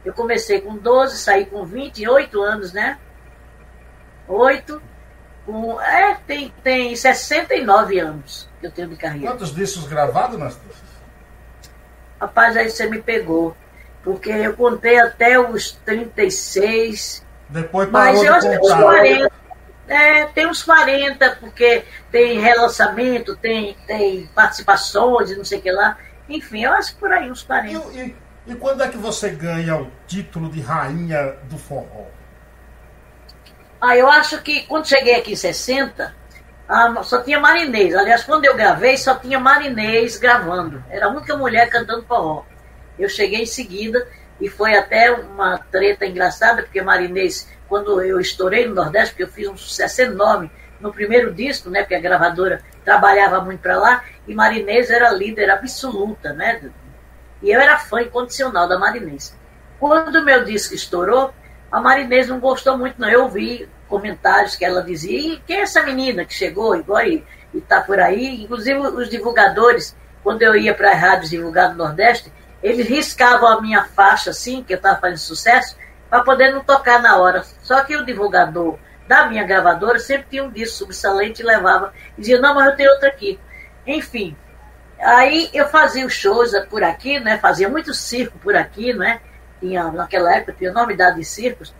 [0.04, 2.98] Eu comecei com 12, saí com 28 anos, né?
[4.28, 4.80] 8.
[5.44, 9.32] Com, é, tem, tem 69 anos que eu tenho de carreira.
[9.32, 10.76] Quantos discos gravados, Nastas?
[12.20, 13.56] Rapaz, aí você me pegou.
[14.02, 17.26] Porque eu contei até os 36.
[17.48, 19.40] Depois parou mas eu acho que uns 40.
[19.90, 25.98] É, tem uns 40, porque tem relançamento, tem, tem participações, não sei o que lá.
[26.28, 27.98] Enfim, eu acho que por aí uns 40.
[27.98, 28.16] E, e,
[28.52, 32.06] e quando é que você ganha o título de rainha do forró?
[33.80, 36.14] Ah, eu acho que quando cheguei aqui em 60,
[36.68, 37.92] ah, só tinha Marinês.
[37.96, 40.84] Aliás, quando eu gravei, só tinha Marinês gravando.
[40.88, 42.44] Era a única mulher cantando forró.
[42.96, 44.06] Eu cheguei em seguida
[44.40, 49.28] e foi até uma treta engraçada, porque Marinês, quando eu estourei no Nordeste, porque eu
[49.28, 54.04] fiz um sucesso enorme no primeiro disco, né, porque a gravadora trabalhava muito para lá,
[54.26, 56.60] e Marinês era líder absoluta, né?
[57.40, 59.34] E eu era fã incondicional da Marinês.
[59.78, 61.32] Quando o meu disco estourou,
[61.70, 63.08] a Marinês não gostou muito, não.
[63.08, 67.24] Eu vi comentários que ela dizia, e quem é essa menina que chegou igual e
[67.54, 68.42] está por aí?
[68.42, 73.60] Inclusive os divulgadores, quando eu ia para as rádios divulgar no Nordeste, eles riscavam a
[73.60, 75.76] minha faixa assim, que eu estava fazendo sucesso,
[76.10, 77.44] para poder não tocar na hora.
[77.62, 81.94] Só que o divulgador da minha gravadora sempre tinha um disco subsalente e levava.
[82.18, 83.38] E dizia, não, mas eu tenho outro aqui.
[83.86, 84.36] Enfim,
[85.00, 87.38] aí eu fazia os shows por aqui, né?
[87.38, 89.20] Fazia muito circo por aqui, né?
[89.60, 91.72] Tinha, naquela época tinha enormidade de circos.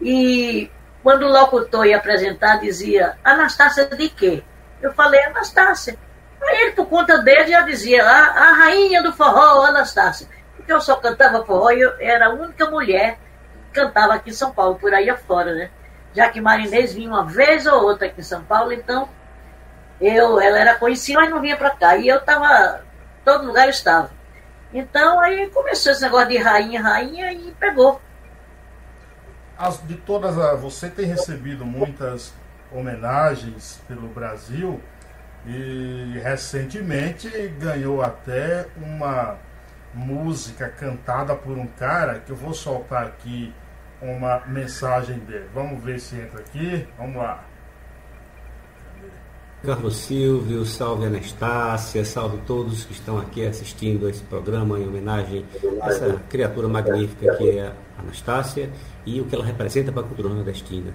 [0.00, 0.70] E
[1.02, 4.42] quando o locutor ia apresentar, dizia, Anastácia de quê?
[4.82, 5.96] Eu falei, Anastácia.
[6.42, 10.28] Aí ele, por conta dele, já dizia, a, a rainha do forró, Anastácia.
[10.56, 13.18] Porque eu só cantava forró e eu era a única mulher
[13.76, 15.70] cantava aqui em São Paulo, por aí afora, né?
[16.14, 19.06] Já que Marinês vinha uma vez ou outra aqui em São Paulo, então
[20.00, 21.96] eu, ela era conhecida, mas não vinha para cá.
[21.96, 22.82] E eu estava,
[23.22, 24.10] todo lugar eu estava.
[24.72, 28.00] Então aí começou esse negócio de rainha, rainha e pegou.
[29.58, 32.32] As, de todas, as, você tem recebido muitas
[32.72, 34.80] homenagens pelo Brasil
[35.46, 39.38] e recentemente ganhou até uma
[39.94, 43.54] música cantada por um cara que eu vou soltar aqui
[44.00, 45.46] uma mensagem dele.
[45.54, 46.86] Vamos ver se entra aqui.
[46.98, 47.44] Vamos lá.
[49.64, 55.44] Carlos Silvio, salve Anastácia, salve todos que estão aqui assistindo esse programa em homenagem
[55.80, 58.70] a essa criatura magnífica que é a Anastácia
[59.04, 60.92] e o que ela representa para a cultura nordestina.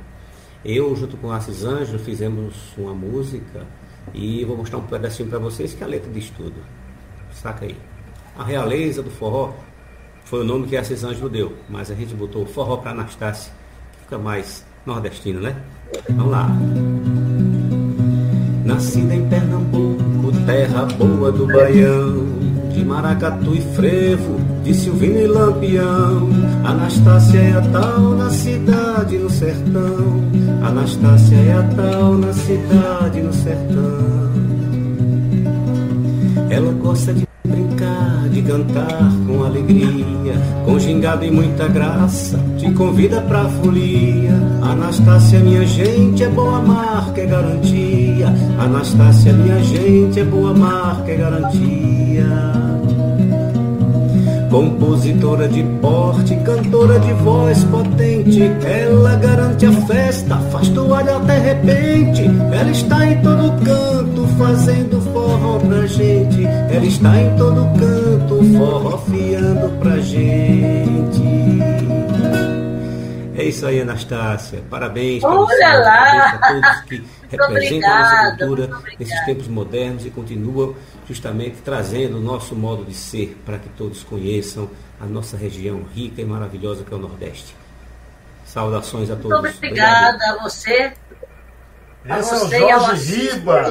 [0.63, 3.65] Eu, junto com Assis Anjos, fizemos uma música
[4.13, 6.55] e vou mostrar um pedacinho para vocês que é a letra diz tudo.
[7.33, 7.75] Saca aí.
[8.37, 9.53] A realeza do forró
[10.31, 13.51] foi o nome que Assis Anjos deu, mas a gente botou forró para Anastácia,
[13.91, 15.57] que fica mais nordestino, né?
[16.09, 16.49] Vamos lá.
[18.63, 22.25] Nascida em Pernambuco, terra boa do Baião,
[22.73, 26.29] de maracatu e frevo, de Silvino e Lampião.
[26.63, 30.23] Anastácia é a tal na cidade, no sertão.
[30.63, 34.31] Anastácia é a tal na cidade, no sertão.
[36.49, 37.30] Ela gosta de
[38.41, 40.33] cantar com alegria,
[40.65, 44.33] com gingado e muita graça, te convida pra folia.
[44.61, 48.27] Anastácia, minha gente, é boa marca, é garantia.
[48.59, 52.70] Anastácia, minha gente, é boa marca, é garantia.
[54.51, 62.23] Compositora de porte, cantora de voz potente, ela garante a festa, faz toalha até repente.
[62.51, 66.45] Ela está em todo canto, fazendo forró pra gente.
[66.45, 71.70] Ela está em todo canto, forró fiando pra gente.
[73.41, 74.63] É isso aí, Anastácia.
[74.69, 80.75] Parabéns para você, a todos que representam a nossa cultura nesses tempos modernos e continuam
[81.07, 86.21] justamente trazendo o nosso modo de ser para que todos conheçam a nossa região rica
[86.21, 87.55] e maravilhosa que é o Nordeste.
[88.45, 89.41] Saudações a todos.
[89.41, 90.39] Muito obrigada Obrigado.
[90.39, 90.93] a você.
[92.07, 93.69] A Esse você é o Jorge Ribas.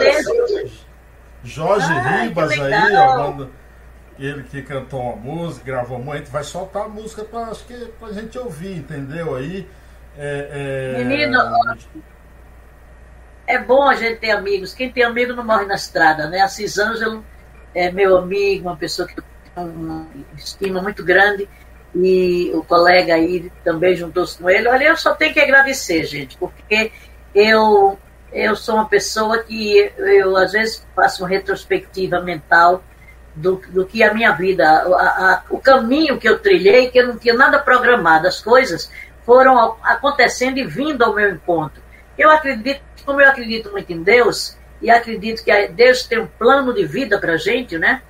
[1.45, 3.47] Jorge Ai, Ribas aí, ó,
[4.27, 8.13] ele que cantou uma música, gravou muito, vai soltar a música para acho que pra
[8.13, 9.35] gente ouvir, entendeu?
[9.35, 9.67] Aí.
[10.19, 11.05] É, é...
[11.05, 11.39] Menino,
[13.47, 14.75] é bom a gente ter amigos.
[14.75, 16.41] Quem tem amigo não morre na estrada, né?
[16.41, 17.25] Assis Ângelo
[17.75, 19.25] é meu amigo, uma pessoa que tem
[19.57, 20.07] uma
[20.37, 21.49] estima muito grande.
[21.95, 24.69] E o colega aí também juntou-se com ele.
[24.69, 26.93] Olha, eu só tenho que agradecer, gente, porque
[27.35, 27.99] eu,
[28.33, 32.85] eu sou uma pessoa que eu às vezes faço uma retrospectiva mental
[33.41, 37.09] do, do que a minha vida, a, a, o caminho que eu trilhei, que eu
[37.09, 38.91] não tinha nada programado, as coisas
[39.25, 41.83] foram acontecendo e vindo ao meu encontro.
[42.19, 46.75] Eu acredito, como eu acredito muito em Deus, e acredito que Deus tem um plano
[46.75, 48.03] de vida para a gente, né?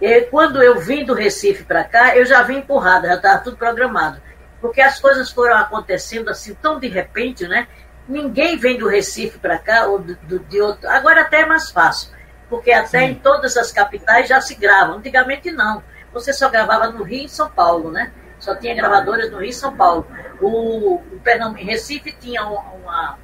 [0.00, 3.56] E quando eu vim do Recife para cá, eu já vim empurrada, já estava tudo
[3.56, 4.20] programado.
[4.60, 7.68] Porque as coisas foram acontecendo assim tão de repente, né?
[8.08, 10.88] ninguém vem do Recife para cá, ou do, do, de outro.
[10.88, 12.10] Agora até é mais fácil,
[12.54, 13.04] porque até Sim.
[13.06, 14.98] em todas as capitais já se gravam.
[14.98, 15.82] Antigamente não.
[16.12, 18.12] Você só gravava no Rio e São Paulo, né?
[18.38, 20.06] Só tinha gravadoras no Rio e São Paulo.
[20.40, 23.18] O, o Pernambuco, Recife tinha uma,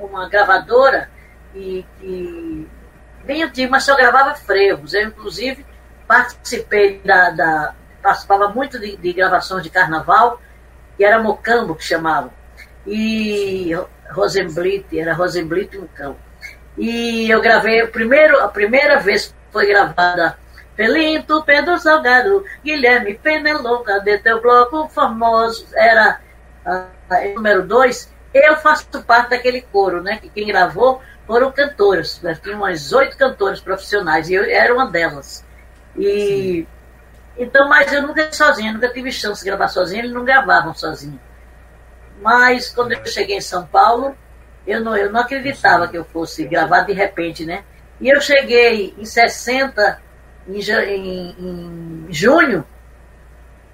[0.00, 1.08] uma gravadora
[1.54, 2.66] e, e
[3.24, 4.94] bem antiga, mas só gravava frevos.
[4.94, 5.64] Eu, inclusive,
[6.08, 10.40] participei da, da participava muito de, de, gravações de carnaval,
[10.96, 12.32] que era Mocambo que chamavam.
[12.84, 13.70] E
[14.10, 16.25] Rosenblit, era Rosenblit e Mocambo.
[16.76, 20.36] E eu gravei o primeiro, a primeira vez foi gravada
[20.76, 26.20] Pelinto, Pedro Salgado, Guilherme Peneloca, de teu bloco famoso, era
[26.64, 26.84] a,
[27.34, 28.12] número dois.
[28.32, 30.18] Eu faço parte daquele coro, né?
[30.18, 32.20] Que quem gravou foram cantoras.
[32.42, 35.42] Tinha umas oito cantoras profissionais e eu era uma delas.
[35.96, 36.66] E
[37.38, 41.18] então, mas eu nunca sozinha, nunca tive chance de gravar sozinha, eles não gravavam sozinho.
[42.20, 44.16] Mas quando eu cheguei em São Paulo,
[44.66, 47.64] eu não, eu não acreditava que eu fosse gravar de repente, né?
[48.00, 50.00] E eu cheguei em 60,
[50.48, 52.64] em, em, em junho,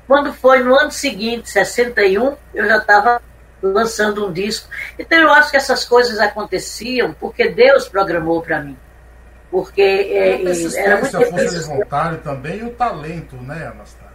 [0.06, 3.22] quando foi no ano seguinte, 61, eu já estava
[3.62, 4.68] lançando um disco.
[4.98, 8.76] Então eu acho que essas coisas aconteciam porque Deus programou para mim.
[9.50, 10.42] Porque é,
[10.76, 14.12] era muito a força de vontade também e o talento, né, Anastácia?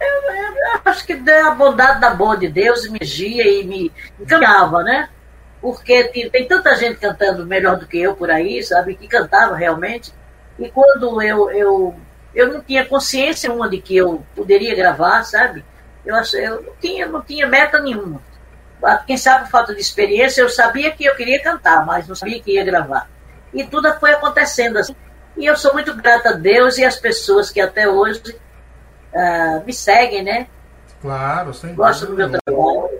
[0.00, 3.92] Eu, eu, eu, acho que a bondade da boa de Deus me guia e me
[4.20, 5.08] encaminhava, né?
[5.60, 8.94] Porque tem, tem, tanta gente cantando melhor do que eu por aí, sabe?
[8.94, 10.12] Que cantava realmente.
[10.58, 11.94] E quando eu, eu,
[12.34, 15.64] eu não tinha consciência uma de que eu poderia gravar, sabe?
[16.04, 18.22] Eu, eu não, tinha, não tinha meta nenhuma.
[19.06, 22.40] Quem sabe por falta de experiência, eu sabia que eu queria cantar, mas não sabia
[22.40, 23.10] que ia gravar.
[23.52, 24.94] E tudo foi acontecendo assim.
[25.36, 28.22] E eu sou muito grata a Deus e às pessoas que até hoje
[29.12, 30.46] uh, me seguem, né?
[31.00, 32.90] Claro, sem Gostam do meu trabalho.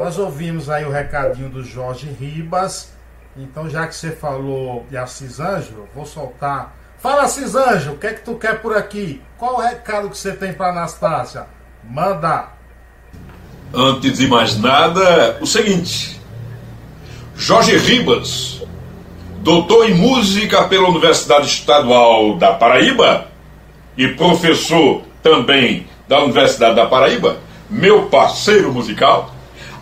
[0.00, 2.88] Nós ouvimos aí o recadinho do Jorge Ribas.
[3.36, 6.74] Então, já que você falou de Assis Ângelo, vou soltar.
[6.98, 9.20] Fala, Assis Ângelo, o que é que tu quer por aqui?
[9.36, 11.44] Qual o recado que você tem para Anastácia?
[11.84, 12.48] Manda!
[13.74, 16.18] Antes de mais nada, o seguinte:
[17.36, 18.62] Jorge Ribas
[19.42, 23.26] doutor em música pela Universidade Estadual da Paraíba
[23.98, 27.36] e professor também da Universidade da Paraíba,
[27.68, 29.34] meu parceiro musical,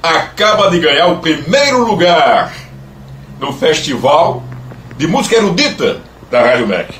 [0.03, 2.53] acaba de ganhar o primeiro lugar
[3.39, 4.43] no Festival
[4.97, 6.95] de Música Erudita da Rádio MEC.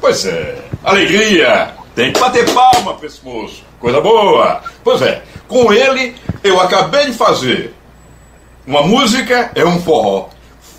[0.00, 1.74] Pois é, alegria!
[1.94, 4.62] Tem que bater palma para esse moço, coisa boa!
[4.82, 7.74] Pois é, com ele eu acabei de fazer
[8.66, 10.28] uma música, é um forró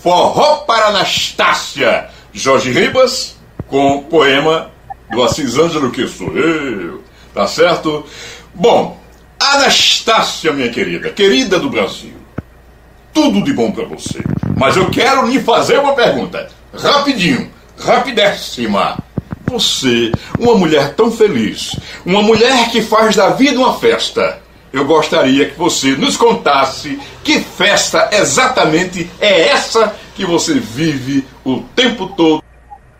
[0.01, 3.35] Forró para Anastácia, Jorge Ribas,
[3.67, 4.71] com poema
[5.11, 7.03] do Assis Ângelo, que sou eu,
[7.35, 8.03] tá certo?
[8.51, 8.99] Bom,
[9.51, 12.13] Anastácia, minha querida, querida do Brasil,
[13.13, 14.19] tudo de bom para você.
[14.55, 18.97] Mas eu quero lhe fazer uma pergunta, rapidinho, rapidíssima.
[19.45, 24.39] Você, uma mulher tão feliz, uma mulher que faz da vida uma festa,
[24.71, 31.61] eu gostaria que você nos contasse que festa exatamente é essa que você vive o
[31.75, 32.41] tempo todo.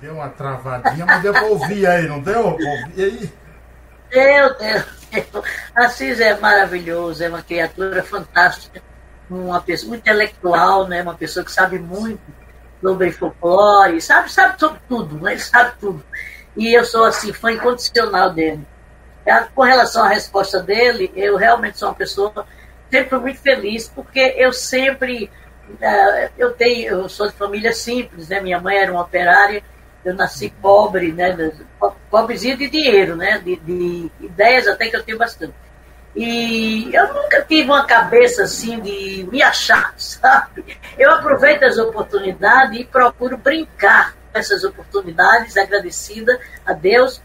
[0.02, 2.58] Deu uma travadinha, mas deu para ouvir aí, não deu?
[2.98, 3.30] E aí?
[4.10, 5.01] Deu, deu.
[5.76, 8.82] Assis é maravilhoso, é uma criatura fantástica,
[9.30, 11.02] uma pessoa muito intelectual, né?
[11.02, 12.22] uma pessoa que sabe muito
[12.82, 15.34] sobre folclore, sabe, sabe sobre tudo, né?
[15.34, 16.04] ele sabe tudo.
[16.56, 18.66] E eu sou assim, fã incondicional dele.
[19.26, 22.46] É, com relação à resposta dele, eu realmente sou uma pessoa
[22.90, 25.30] sempre muito feliz, porque eu sempre.
[25.70, 28.42] Uh, eu tenho, eu sou de família simples, né?
[28.42, 29.64] Minha mãe era uma operária,
[30.04, 31.36] eu nasci pobre, né?
[32.10, 33.40] Pobrezinha de dinheiro, né?
[33.40, 35.54] De, de ideias até que eu tenho bastante.
[36.16, 40.78] E eu nunca tive uma cabeça assim de me achar, sabe?
[40.98, 47.22] Eu aproveito as oportunidades e procuro brincar com essas oportunidades, agradecida a Deus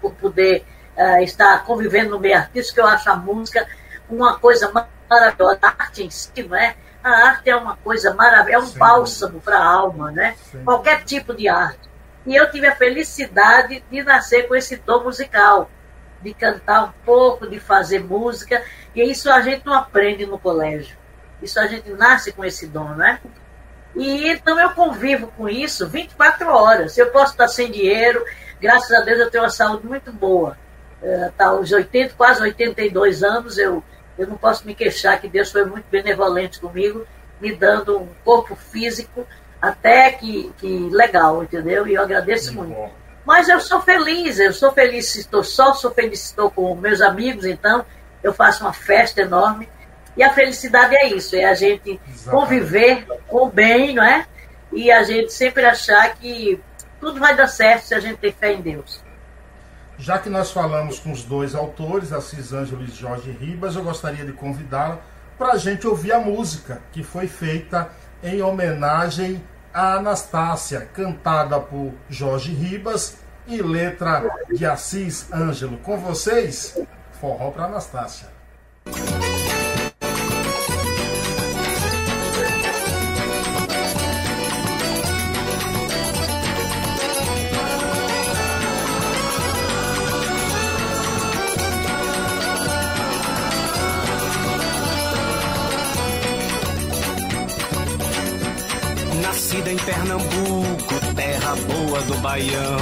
[0.00, 0.64] por poder
[0.96, 3.66] uh, estar convivendo no meio artístico, eu acho a música
[4.08, 5.58] uma coisa maravilhosa.
[5.62, 6.74] A arte em si, não é?
[7.02, 8.78] A arte é uma coisa maravilhosa, é um Sim.
[8.78, 10.36] bálsamo para a alma, né?
[10.50, 10.64] Sim.
[10.64, 11.91] Qualquer tipo de arte.
[12.26, 15.70] E eu tive a felicidade de nascer com esse dom musical,
[16.20, 18.62] de cantar um pouco, de fazer música.
[18.94, 20.96] E isso a gente não aprende no colégio.
[21.42, 23.20] Isso a gente nasce com esse dom, né?
[23.96, 26.96] E então eu convivo com isso 24 horas.
[26.96, 28.24] Eu posso estar sem dinheiro,
[28.60, 30.56] graças a Deus eu tenho uma saúde muito boa
[31.02, 33.82] está aos 80, quase 82 anos, eu,
[34.16, 37.06] eu não posso me queixar que Deus foi muito benevolente comigo,
[37.40, 39.26] me dando um corpo físico
[39.62, 41.86] até que, que legal, entendeu?
[41.86, 42.74] E eu agradeço muito.
[42.74, 42.92] muito.
[43.24, 46.74] Mas eu sou feliz, eu sou feliz se estou só, sou feliz se estou com
[46.74, 47.86] meus amigos, então
[48.20, 49.68] eu faço uma festa enorme.
[50.16, 52.30] E a felicidade é isso, é a gente Exatamente.
[52.30, 54.26] conviver com o bem, não é?
[54.72, 56.60] E a gente sempre achar que
[57.00, 59.00] tudo vai dar certo se a gente tem fé em Deus.
[59.96, 64.24] Já que nós falamos com os dois autores, Assis Ângelo e Jorge Ribas, eu gostaria
[64.24, 64.98] de convidá-la
[65.38, 67.90] para a gente ouvir a música que foi feita
[68.22, 69.42] em homenagem
[69.72, 75.78] a Anastácia, cantada por Jorge Ribas e letra de Assis Ângelo.
[75.78, 76.78] Com vocês,
[77.20, 78.28] forró para Anastácia.
[99.84, 102.78] Pernambuco, terra boa do Baião.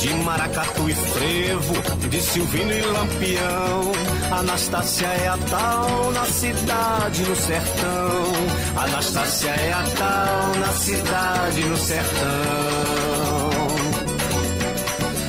[0.00, 3.92] De maracatu e frevo, de silvino e lampião.
[4.38, 8.32] Anastácia é a tal na cidade, no sertão.
[8.76, 13.09] Anastácia é a tal na cidade, no sertão.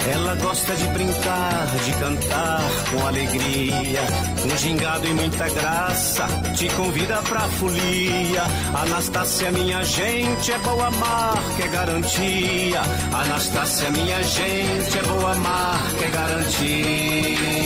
[0.09, 4.01] Ela gosta de brincar, de cantar com alegria,
[4.41, 8.43] com gingado e muita graça, te convida pra folia.
[8.73, 12.81] Anastácia, minha gente, é boa marca, é garantia.
[13.13, 17.61] Anastácia, minha gente, é boa marca, é garantia.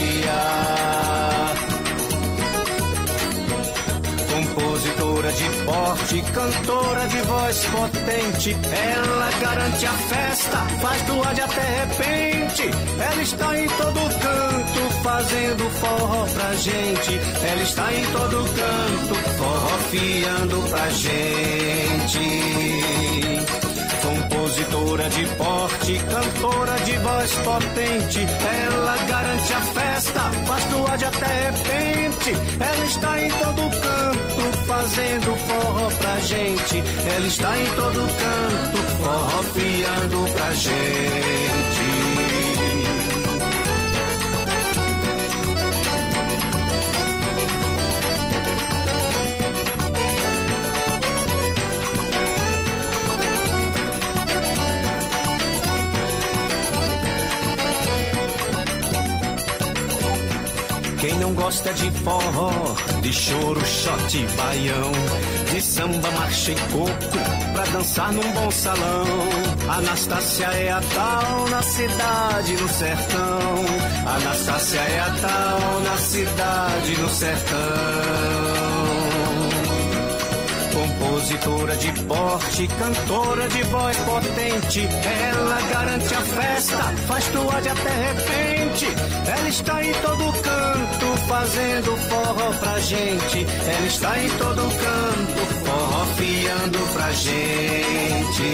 [4.56, 8.56] Compositora de porte, cantora de voz potente.
[8.72, 12.70] Ela garante a festa, faz do de até repente.
[12.98, 17.20] Ela está em todo canto, fazendo forró pra gente.
[17.46, 22.46] Ela está em todo canto, forrofiando pra gente.
[24.96, 28.20] Compositora de porte, cantora de voz potente.
[28.64, 32.30] Ela garante a festa, faz do de até repente.
[32.58, 36.82] Ela está em todo canto, fazendo forró pra gente.
[37.14, 41.85] Ela está em todo canto, forró fiando pra gente.
[61.26, 62.52] Não gosta de forró,
[63.02, 64.92] de choro, shot, baião,
[65.52, 69.06] de samba, marcha e coco, pra dançar num bom salão.
[69.68, 73.64] Anastácia é a tal na cidade, no sertão.
[74.06, 78.55] Anastácia é a tal na cidade, no sertão.
[80.98, 84.80] Compositora de porte, cantora de voz potente.
[84.80, 87.24] Ela garante a festa, faz
[87.60, 88.86] de até repente.
[89.26, 93.46] Ela está em todo canto, fazendo forró pra gente.
[93.46, 98.46] Ela está em todo canto, forró fiando pra gente.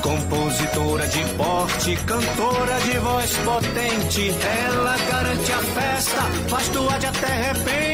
[0.00, 4.34] Compositora de porte, cantora de voz potente.
[4.64, 7.91] Ela garante a festa, faz de até repente.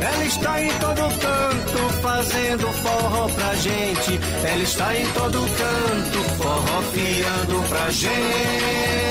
[0.00, 4.20] Ela está em todo canto, fazendo forró pra gente.
[4.44, 9.08] Ela está em todo canto, forró fiando pra gente.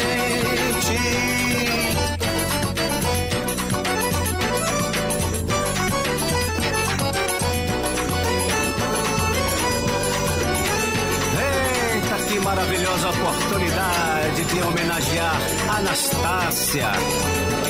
[12.47, 15.35] maravilhosa oportunidade de homenagear
[15.77, 16.91] Anastácia,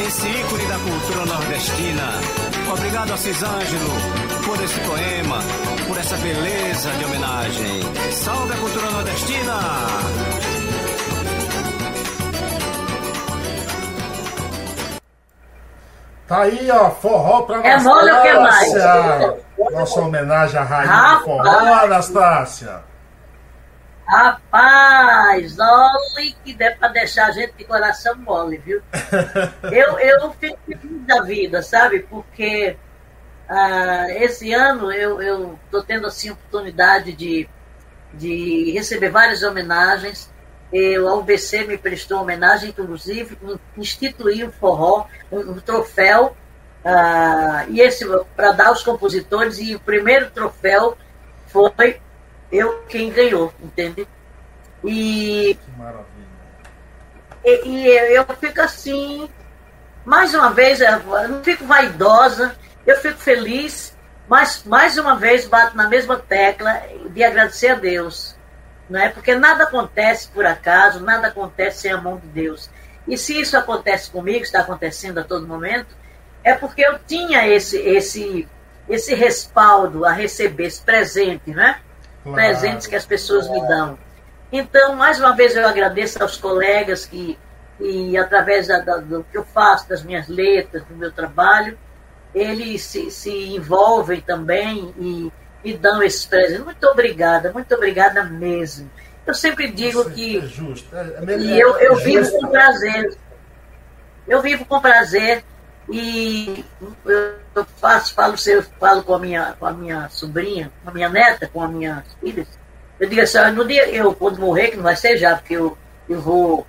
[0.06, 2.47] esse ícone da cultura nordestina.
[2.72, 3.92] Obrigado a Cisângelo
[4.46, 5.40] por esse poema,
[5.88, 7.82] por essa beleza de homenagem.
[8.12, 9.54] Salve a cultura nordestina!
[16.28, 19.38] Tá aí, ó, forró pra é Anastácia.
[19.60, 22.82] É Nossa homenagem à rainha do forró, Anastácia.
[24.08, 28.82] Rapaz, olha que der para deixar a gente de coração mole, viu?
[29.70, 32.00] eu, eu fico feliz da vida, sabe?
[32.00, 32.78] Porque
[33.50, 37.50] ah, esse ano eu estou tendo assim oportunidade de,
[38.14, 40.32] de receber várias homenagens.
[40.72, 43.38] Eu, a UBC me prestou homenagem, inclusive,
[43.76, 46.36] instituí um forró, um, um troféu,
[46.84, 48.06] ah, e esse
[48.38, 50.98] para dar aos compositores, e o primeiro troféu
[51.48, 52.00] foi
[52.52, 54.08] eu quem ganhou, entende?
[54.84, 56.08] E, que maravilha.
[57.44, 59.30] E, e eu fico assim,
[60.06, 63.96] mais uma vez, eu não fico vaidosa, eu fico feliz,
[64.28, 68.36] mas mais uma vez bato na mesma tecla de agradecer a Deus.
[68.90, 69.10] Não é?
[69.10, 72.70] Porque nada acontece por acaso, nada acontece sem a mão de Deus.
[73.08, 75.96] E se isso acontece comigo, está acontecendo a todo momento,
[76.44, 78.48] é porque eu tinha esse, esse,
[78.88, 81.82] esse respaldo a receber, esse presente, né?
[82.28, 82.34] Claro.
[82.34, 83.98] Presentes que as pessoas me dão.
[84.52, 87.38] Então, mais uma vez, eu agradeço aos colegas que,
[87.78, 91.78] que através da, da, do que eu faço, das minhas letras, do meu trabalho,
[92.34, 95.32] eles se, se envolvem também e
[95.64, 96.64] me dão esses presentes.
[96.64, 98.90] Muito obrigada, muito obrigada mesmo.
[99.26, 100.38] Eu sempre digo Isso que.
[100.38, 100.96] É justo.
[100.96, 103.18] É, é, e eu, eu vivo com prazer.
[104.28, 105.44] Eu vivo com prazer
[105.90, 106.66] e
[107.56, 111.10] eu faço, falo, eu falo com a minha, com a minha sobrinha, com a minha
[111.10, 112.46] neta, com a minha filha.
[113.00, 115.78] Eu digo assim, no dia eu quando morrer, que não vai ser já, porque eu,
[116.10, 116.68] eu vou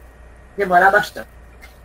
[0.57, 1.29] demorar bastante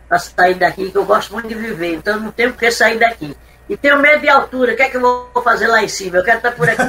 [0.08, 3.36] para sair daqui, que eu gosto muito de viver, então não tenho que sair daqui.
[3.68, 6.18] E tenho medo de altura, o que é que eu vou fazer lá em cima?
[6.18, 6.82] Eu quero estar por aqui.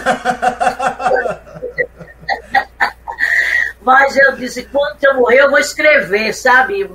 [3.82, 6.90] Mas eu disse, quando eu morrer, eu vou escrever, sabe?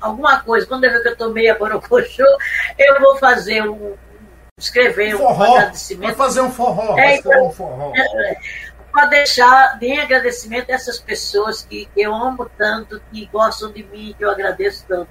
[0.00, 0.66] Alguma coisa.
[0.66, 2.38] Quando eu ver que eu tomei a borocochô, eu
[3.00, 3.94] vou fazer um.
[4.58, 5.32] escrever forró.
[5.32, 6.06] um agradecimento.
[6.06, 6.98] Vai fazer um forró.
[6.98, 7.92] É, então, um forró.
[7.94, 8.36] É,
[8.92, 14.24] para deixar em agradecimento essas pessoas que eu amo tanto, que gostam de mim, que
[14.24, 15.08] eu agradeço tanto.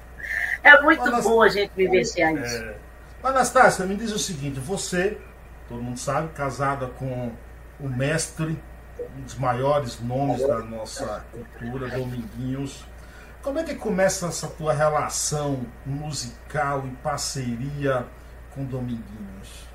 [0.64, 2.66] É muito Mas, bom a gente vivenciar é, isso.
[3.24, 5.18] Anastácia, me diz o seguinte: você,
[5.68, 7.32] todo mundo sabe, casada com
[7.80, 8.57] o mestre,
[9.18, 12.86] um dos maiores nomes da nossa cultura, Dominguinhos.
[13.42, 18.06] Como é que começa essa tua relação musical e parceria
[18.54, 19.72] com Dominguinhos?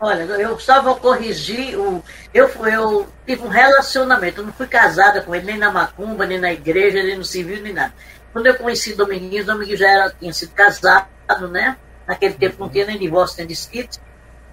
[0.00, 2.02] Olha, eu só vou corrigir o.
[2.32, 6.38] Eu, eu tive um relacionamento, eu não fui casada com ele, nem na macumba, nem
[6.38, 7.92] na igreja, nem no civil, nem nada.
[8.32, 11.08] Quando eu conheci Dominguinhos, Dominguinhos já era, tinha sido casado,
[11.50, 11.76] né?
[12.06, 13.98] Naquele tempo não tinha nem divórcio, nem desquite.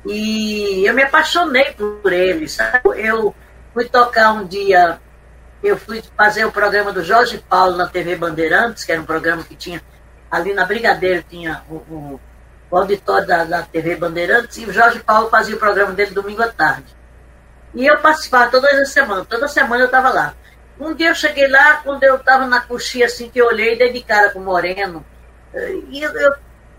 [0.05, 2.81] E eu me apaixonei por ele, sabe?
[2.95, 3.35] Eu
[3.73, 4.99] fui tocar um dia,
[5.67, 9.43] eu fui fazer o programa do Jorge Paulo na TV Bandeirantes, que era um programa
[9.43, 9.81] que tinha
[10.29, 12.19] ali na Brigadeiro, tinha o, o,
[12.69, 16.41] o auditório da, da TV Bandeirantes, e o Jorge Paulo fazia o programa dele domingo
[16.41, 16.95] à tarde.
[17.73, 20.33] E eu participava todas as semanas, toda semana eu estava lá.
[20.79, 23.91] Um dia eu cheguei lá, quando eu estava na coxinha, assim, que eu olhei, dei
[23.91, 25.05] de cara com o Moreno,
[25.89, 26.33] e eu, eu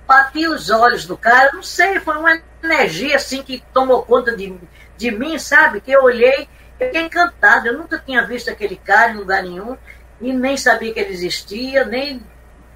[0.06, 4.54] bati os olhos do cara, não sei, foi uma energia assim que tomou conta de,
[4.96, 5.80] de mim, sabe?
[5.80, 6.48] Que eu olhei,
[6.78, 9.76] fiquei encantado, eu nunca tinha visto aquele cara em lugar nenhum,
[10.20, 12.22] e nem sabia que ele existia, nem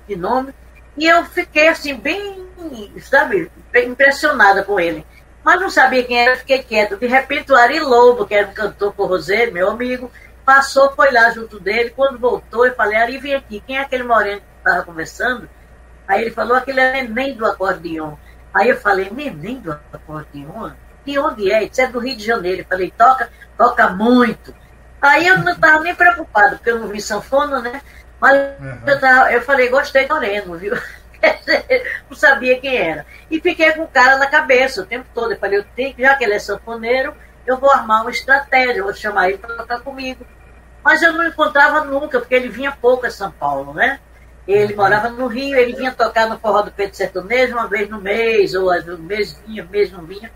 [0.07, 0.55] de nome.
[0.97, 2.47] E eu fiquei assim, bem,
[3.01, 5.07] sabe, impressionada com ele.
[5.43, 6.97] Mas não sabia quem era, fiquei quieto.
[6.97, 10.11] De repente o Ari Lobo, que era um cantor Rosé, meu amigo,
[10.45, 11.91] passou, foi lá junto dele.
[11.91, 15.49] Quando voltou, eu falei, Ari, vem aqui, quem é aquele moreno que estava conversando?
[16.07, 18.17] Aí ele falou, aquele é neném do acordeon.
[18.53, 20.73] Aí eu falei, neném do acordeon?
[21.05, 21.65] De onde é?
[21.65, 22.63] Isso é do Rio de Janeiro.
[22.63, 24.55] Eu falei, toca, toca muito.
[25.01, 27.81] Aí eu não estava nem preocupado, porque eu não vi sanfona, né?
[28.21, 28.81] Mas uhum.
[28.87, 30.75] eu, tava, eu falei, gostei do Moreno, viu?
[32.09, 33.07] não sabia quem era.
[33.31, 35.33] E fiquei com o cara na cabeça o tempo todo.
[35.33, 37.15] Eu falei, eu tenho, já que ele é sanfoneiro,
[37.47, 40.27] eu vou armar uma estratégia, vou chamar ele para tocar comigo.
[40.85, 44.01] Mas eu não encontrava nunca, porque ele vinha pouco a São Paulo, né?
[44.47, 48.01] Ele morava no Rio, ele vinha tocar no forró do Pedro Sertanejo uma vez no
[48.01, 50.31] mês, ou às vezes mês vinha, mês não vinha.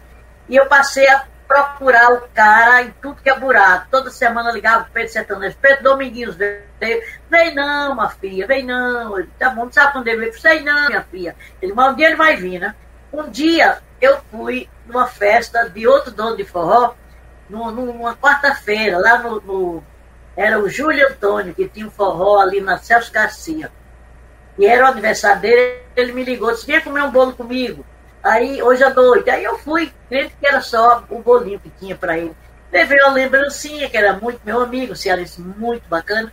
[0.49, 3.86] E eu passei a procurar o cara em tudo que é buraco.
[3.90, 6.62] Toda semana ligava o Pedro Sertanejo, Pedro Dominguinhos veio.
[7.30, 9.18] Vem não, minha filha, vem não.
[9.18, 10.40] Ele, tá bom, não sabe quando ele veio?
[10.40, 11.36] Sei não, minha filha.
[11.62, 12.74] Ele, mas um dia ele vai vir, né?
[13.12, 16.95] Um dia eu fui numa festa de outro dono de forró,
[17.49, 19.84] numa quarta-feira, lá no, no,
[20.36, 23.70] Era o Júlio Antônio, que tinha um forró ali na Celso Garcia.
[24.59, 27.84] E era o aniversário dele, ele me ligou, disse, vinha comer um bolo comigo.
[28.25, 29.29] Aí, hoje à noite.
[29.29, 32.35] Aí eu fui, crendo que era só o bolinho que tinha para ele.
[32.72, 36.33] Levei uma lembrancinha, que era muito meu amigo, cearense muito bacana.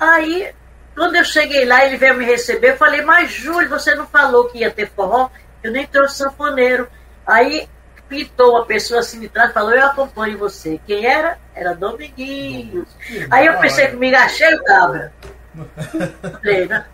[0.00, 0.50] Aí,
[0.94, 4.48] quando eu cheguei lá, ele veio me receber, eu falei, mas Júlio, você não falou
[4.48, 5.28] que ia ter forró?
[5.62, 6.88] Eu nem trouxe sanfoneiro.
[7.26, 7.68] Aí
[8.08, 10.80] pitou uma pessoa assim de trás falou, eu acompanho você.
[10.86, 11.38] Quem era?
[11.54, 12.88] Era Dominguinhos.
[13.30, 15.12] Aí eu pensei comigo, achei o cabra.
[16.44, 16.84] Né?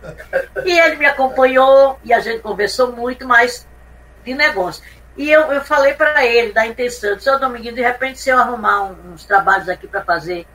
[0.65, 3.67] E ele me acompanhou e a gente conversou muito, mais
[4.23, 4.83] de negócio.
[5.15, 8.83] E eu, eu falei para ele da intenção, seu Dominguinho, de repente, se eu arrumar
[8.83, 10.47] uns trabalhos aqui para fazer,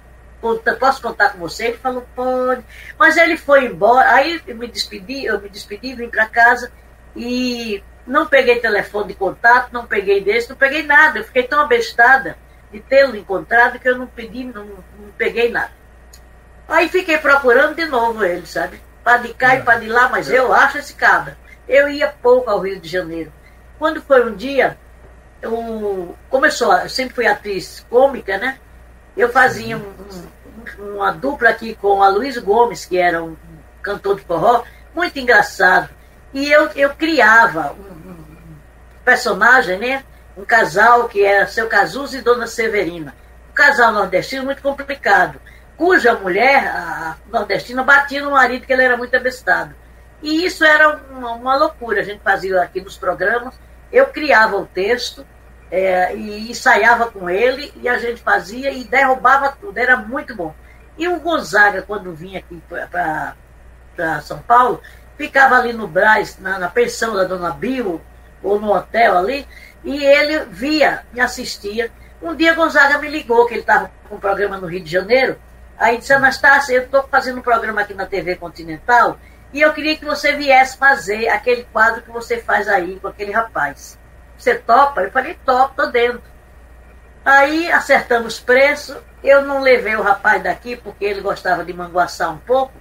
[0.79, 1.67] posso contar com você?
[1.67, 2.65] Ele falou, pode.
[2.99, 6.73] Mas ele foi embora, aí eu me despedi, eu me despedi, vim para casa
[7.15, 11.21] e não peguei telefone de contato, não peguei desse, não peguei nada.
[11.21, 12.37] Eu fiquei tão abestada
[12.73, 15.73] de tê-lo encontrado que eu não pedi, não, não peguei nada.
[16.69, 18.81] Aí fiquei procurando de novo ele, sabe?
[19.03, 21.39] Para de cá e para de lá, mas eu acho esse cabra.
[21.67, 23.33] Eu ia pouco ao Rio de Janeiro.
[23.79, 24.77] Quando foi um dia,
[25.41, 28.59] eu, começou, eu sempre fui atriz cômica, né?
[29.17, 29.95] Eu fazia um,
[30.81, 33.37] um, uma dupla aqui com a Luiz Gomes, que era um
[33.83, 34.65] cantor de forró,
[34.95, 35.89] muito engraçado.
[36.35, 38.09] E eu, eu criava um,
[39.05, 40.05] personagem, né?
[40.37, 43.15] Um casal que era seu Cazuza e Dona Severina.
[43.51, 45.41] Um casal nordestino muito complicado,
[45.77, 49.75] cuja mulher, a nordestina, batia no marido que ele era muito abestado.
[50.23, 52.01] E isso era uma, uma loucura.
[52.01, 53.55] A gente fazia aqui nos programas.
[53.93, 55.27] Eu criava o texto
[55.71, 59.77] é, e ensaiava com ele, e a gente fazia e derrubava tudo.
[59.79, 60.55] Era muito bom.
[60.97, 64.83] E o Gonzaga, quando vinha aqui para São Paulo,
[65.17, 68.01] ficava ali no Brás, na, na, pensão da dona Bill,
[68.43, 69.47] ou no hotel ali,
[69.85, 71.91] e ele via, me assistia.
[72.21, 75.39] Um dia Gonzaga me ligou, que ele estava com um programa no Rio de Janeiro,
[75.79, 79.19] aí disse, Anastácia, eu estou fazendo um programa aqui na TV Continental,
[79.53, 83.33] e eu queria que você viesse fazer aquele quadro que você faz aí com aquele
[83.33, 83.99] rapaz.
[84.37, 85.03] Você topa?
[85.03, 86.23] Eu falei, topo, tô dentro.
[87.25, 92.39] Aí acertamos preço, eu não levei o rapaz daqui, porque ele gostava de manguaçar um
[92.39, 92.73] pouco.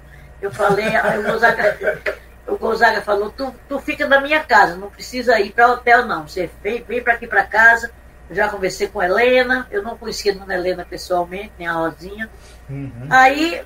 [0.42, 0.88] Eu falei,
[1.20, 2.00] o Gonzaga,
[2.48, 6.28] o Gonzaga falou, tu, tu fica na minha casa, não precisa ir para hotel não.
[6.28, 7.92] Você vem, vem para aqui para casa.
[8.30, 11.74] Eu já conversei com a Helena, eu não conhecia a dona Helena pessoalmente, nem a
[11.74, 12.30] Rosinha.
[12.70, 13.08] Uhum.
[13.10, 13.64] Aí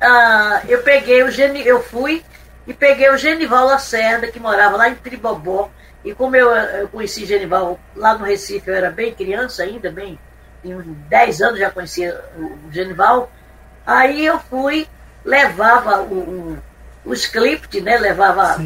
[0.00, 2.24] ah, eu peguei o Geni, eu fui
[2.66, 5.70] e peguei o Genival Lacerda, que morava lá em Tribobó.
[6.04, 10.18] E como eu, eu conheci Genival lá no Recife, eu era bem criança ainda, bem,
[10.64, 13.30] uns 10 anos já conhecia o Genival.
[13.86, 14.86] Aí eu fui,
[15.24, 16.58] levava o, o,
[17.06, 17.96] o script, né?
[17.96, 18.56] Levava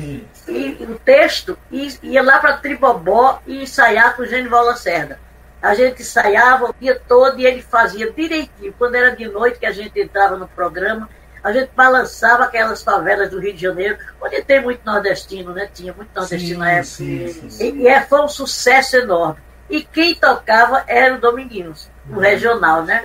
[0.48, 5.18] e, o texto e ia lá para Tribobó e ensaiar com o Genival Lacerda.
[5.62, 8.74] A gente ensaiava o dia todo e ele fazia direitinho.
[8.76, 11.08] Quando era de noite que a gente entrava no programa,
[11.42, 15.68] a gente balançava aquelas favelas do Rio de Janeiro, onde tem muito nordestino, né?
[15.72, 16.84] Tinha muito nordestino sim, na época.
[16.84, 19.40] Sim, sim, e, e é, foi um sucesso enorme.
[19.68, 22.20] E quem tocava era o Dominguinhos, o uhum.
[22.20, 23.04] regional, né?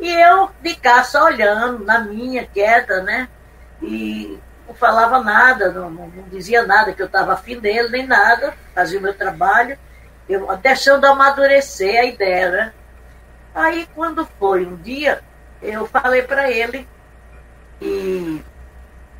[0.00, 3.28] E eu de cá só olhando, na minha, quieta, né?
[3.80, 8.06] E não falava nada, não, não, não dizia nada, que eu estava afim dele, nem
[8.06, 9.78] nada, fazia o meu trabalho,
[10.28, 12.72] eu, deixando amadurecer a ideia, né?
[13.54, 15.20] Aí, quando foi um dia,
[15.60, 16.88] eu falei para ele
[17.82, 18.40] e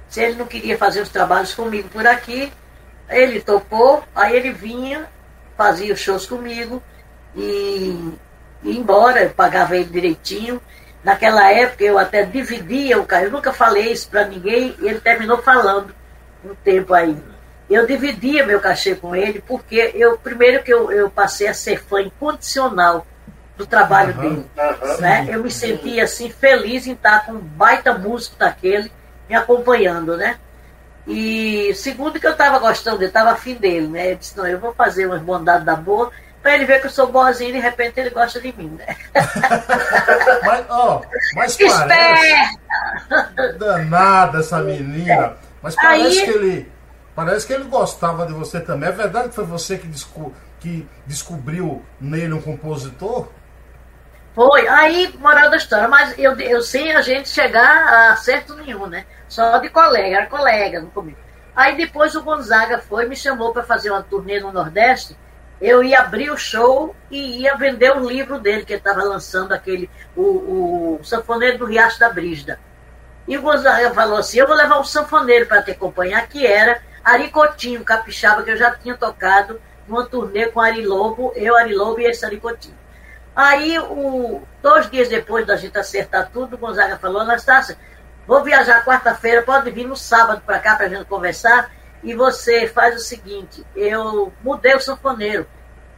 [0.09, 2.53] se ele não queria fazer os trabalhos comigo por aqui,
[3.11, 5.09] ele topou, aí ele vinha,
[5.57, 6.81] fazia os shows comigo
[7.35, 8.15] e
[8.63, 10.63] ia embora, eu pagava ele direitinho.
[11.03, 15.01] Naquela época eu até dividia o carro, eu nunca falei isso para ninguém, e ele
[15.01, 15.93] terminou falando
[16.45, 17.17] um tempo aí.
[17.69, 21.83] Eu dividia meu cachê com ele, porque eu primeiro que eu, eu passei a ser
[21.83, 23.05] fã incondicional
[23.63, 24.47] do trabalho uhum, dele.
[24.57, 25.27] Uhum, né?
[25.29, 28.91] Eu me sentia assim feliz em estar com um baita músico daquele
[29.29, 30.37] me acompanhando, né?
[31.07, 34.13] E segundo que eu estava gostando dele, estava afim dele, né?
[34.13, 36.11] Eu disse, não, eu vou fazer umas bondades da boa
[36.43, 38.97] para ele ver que eu sou boazinha e de repente ele gosta de mim, né?
[40.45, 41.03] mas, ó,
[41.35, 42.59] mas parece...
[43.59, 45.37] Danada essa menina.
[45.63, 46.25] Mas parece Aí...
[46.25, 46.73] que ele...
[47.15, 48.89] Parece que ele gostava de você também.
[48.89, 53.29] É verdade que foi você que, desco que descobriu nele um compositor?
[54.35, 58.87] Foi, aí, moral da história, mas eu, eu sem a gente chegar a certo nenhum,
[58.87, 59.05] né?
[59.29, 61.19] Só de colega, era colega no começo.
[61.55, 65.17] Aí depois o Gonzaga foi, me chamou para fazer uma turnê no Nordeste.
[65.61, 69.53] Eu ia abrir o show e ia vender o livro dele, que ele estava lançando
[69.53, 72.59] aquele, o, o Sanfoneiro do Riacho da Brígida.
[73.29, 76.83] E o Gonzaga falou assim: eu vou levar um sanfoneiro para te acompanhar, que era
[77.05, 82.01] Aricotinho, capixaba, que eu já tinha tocado numa turnê com Ari Lobo, eu, Ari Lobo
[82.01, 82.82] e esse Aricotinho.
[83.35, 87.79] Aí, o, dois dias depois da gente acertar tudo, o Gonzaga falou, Anastácia,
[88.27, 91.71] vou viajar quarta-feira, pode vir no sábado para cá para a gente conversar,
[92.03, 95.47] e você faz o seguinte, eu mudei o sanfoneiro.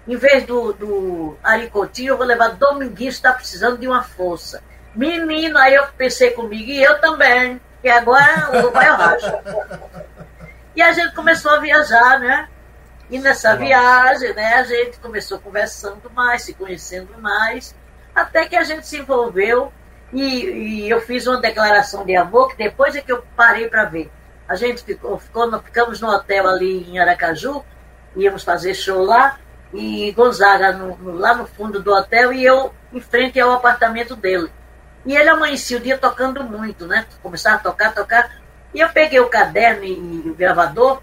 [0.06, 4.62] Em vez do, do Aricotinho, eu vou levar Dominguinhos, está precisando de uma força.
[4.94, 9.32] Menino, aí eu pensei comigo, e eu também, que agora o vai ao racho.
[10.76, 12.48] E a gente começou a viajar, né?
[13.14, 17.72] E nessa viagem, né, a gente começou conversando mais, se conhecendo mais,
[18.12, 19.72] até que a gente se envolveu
[20.12, 23.84] e, e eu fiz uma declaração de amor que depois é que eu parei para
[23.84, 24.10] ver.
[24.48, 27.64] A gente ficou, ficou, ficamos no hotel ali em Aracaju,
[28.16, 29.38] íamos fazer show lá,
[29.72, 34.16] e Gonzaga no, no, lá no fundo do hotel e eu em frente ao apartamento
[34.16, 34.50] dele.
[35.06, 37.06] E ele amanhecia o dia tocando muito, né?
[37.22, 38.28] Começava a tocar, tocar.
[38.74, 39.92] E eu peguei o caderno e,
[40.26, 41.00] e o gravador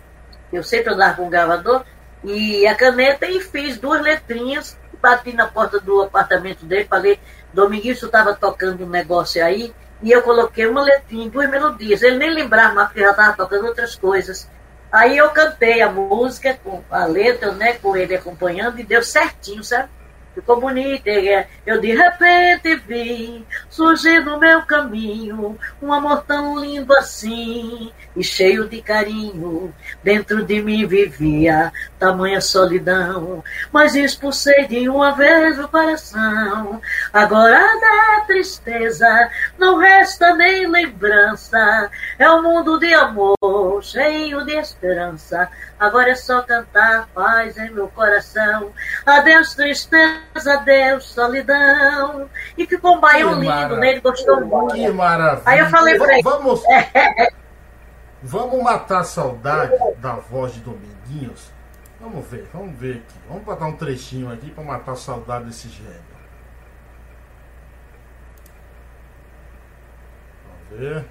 [0.51, 1.83] eu sempre andava com o gravador,
[2.23, 7.19] e a caneta e fiz duas letrinhas, bati na porta do apartamento dele, falei,
[7.53, 12.01] Dominguinho, você estava tocando um negócio aí, e eu coloquei uma letrinha, duas melodias.
[12.01, 14.49] Ele nem lembrava mais, porque já estava tocando outras coisas.
[14.91, 19.63] Aí eu cantei a música com a letra, né, com ele acompanhando, e deu certinho,
[19.63, 19.89] sabe?
[20.33, 21.09] Ficou bonita.
[21.65, 28.67] Eu de repente vi surgir no meu caminho um amor tão lindo assim e cheio
[28.67, 29.73] de carinho.
[30.03, 36.81] Dentro de mim vivia tamanha solidão, mas expulsei de uma vez o coração.
[37.13, 41.89] Agora da tristeza não resta nem lembrança.
[42.17, 43.37] É um mundo de amor,
[43.83, 45.49] cheio de esperança.
[45.81, 48.71] Agora é só cantar paz em meu coração.
[49.03, 52.29] Adeus, tristeza, adeus, solidão.
[52.55, 53.89] E ficou um baião lindo, né?
[53.89, 54.75] Ele gostou muito.
[54.75, 55.41] Que maravilha.
[55.43, 56.21] Aí eu falei pra ele.
[56.21, 56.61] Vamos,
[58.21, 61.51] vamos matar a saudade da voz de Dominguinhos.
[61.99, 63.19] Vamos ver, vamos ver aqui.
[63.27, 65.99] Vamos botar um trechinho aqui para matar a saudade desse gênio.
[70.69, 71.05] Vamos ver.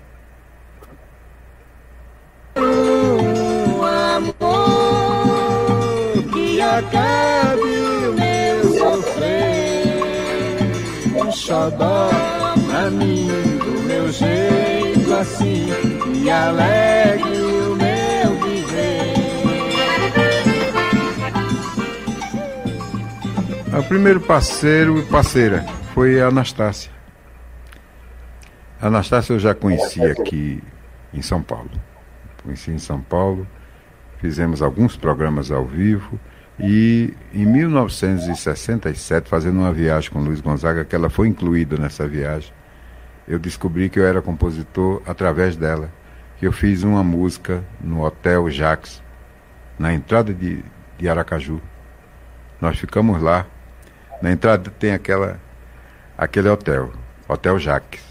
[6.33, 7.63] Que acabe
[8.09, 9.97] o meu sofrer,
[11.17, 12.11] um xodó
[12.67, 15.69] pra mim do meu jeito assim
[16.15, 19.15] e alegre o meu viver.
[23.79, 25.65] O primeiro parceiro e parceira
[25.95, 26.91] foi a Anastácia.
[28.81, 30.63] A Anastácia eu já conhecia aqui
[31.13, 31.71] em São Paulo
[32.43, 33.47] conheci em São Paulo,
[34.21, 36.21] fizemos alguns programas ao vivo
[36.59, 42.53] e em 1967, fazendo uma viagem com Luiz Gonzaga, que ela foi incluída nessa viagem,
[43.27, 45.91] eu descobri que eu era compositor através dela,
[46.39, 49.03] que eu fiz uma música no Hotel Jax,
[49.79, 50.63] na entrada de,
[50.99, 51.61] de Aracaju.
[52.61, 53.47] Nós ficamos lá.
[54.21, 55.41] Na entrada tem aquela,
[56.19, 56.93] aquele hotel,
[57.27, 58.03] Hotel Jaques.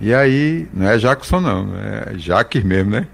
[0.00, 3.06] E aí, não é Jackson não, é Jaques mesmo, né?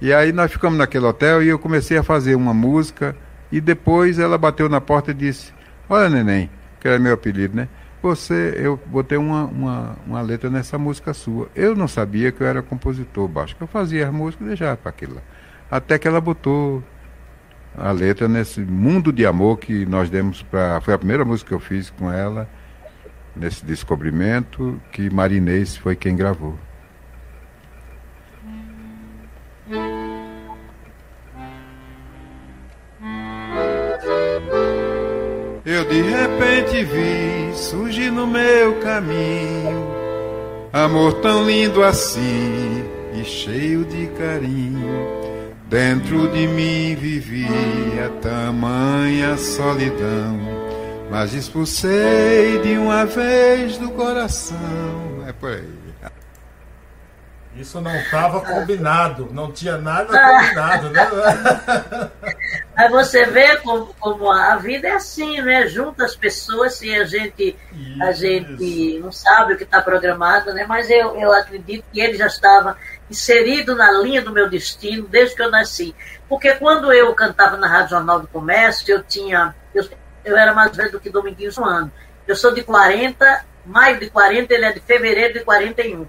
[0.00, 3.16] E aí nós ficamos naquele hotel e eu comecei a fazer uma música
[3.50, 5.52] e depois ela bateu na porta e disse,
[5.88, 7.68] olha neném, que era meu apelido, né?
[8.02, 11.48] Você, eu botei uma, uma, uma letra nessa música sua.
[11.56, 14.76] Eu não sabia que eu era compositor baixo, que eu fazia as músicas e deixava
[14.76, 15.22] para aquilo lá.
[15.70, 16.84] Até que ela botou
[17.76, 20.80] a letra nesse mundo de amor que nós demos para.
[20.82, 22.48] Foi a primeira música que eu fiz com ela,
[23.34, 26.56] nesse descobrimento, que Marinês foi quem gravou.
[35.76, 39.86] Eu de repente vi surgir no meu caminho
[40.72, 45.06] amor tão lindo assim e cheio de carinho.
[45.68, 50.40] Dentro de mim vivia tamanha solidão,
[51.10, 54.56] mas expulsei de uma vez do coração.
[55.28, 55.76] É por aí.
[57.54, 62.10] Isso não estava combinado, não tinha nada combinado, né?
[62.76, 65.66] Aí você vê como, como, a vida é assim, né?
[65.66, 67.56] Junta as pessoas e a gente,
[68.02, 70.66] a gente não sabe o que está programado, né?
[70.68, 72.76] Mas eu, eu acredito que ele já estava
[73.10, 75.96] inserido na linha do meu destino desde que eu nasci.
[76.28, 79.54] Porque quando eu cantava na Rádio Jornal do Comércio, eu tinha.
[79.74, 79.88] Eu,
[80.22, 81.90] eu era mais velho do que Dominguinhos um ano.
[82.28, 86.06] Eu sou de 40, maio de 40, ele é de fevereiro de 41.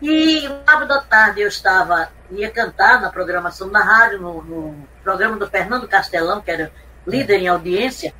[0.00, 5.36] E sábado à tarde eu estava, ia cantar na programação da rádio, no, no programa
[5.36, 6.70] do Fernando Castelão, que era
[7.06, 8.14] líder em audiência,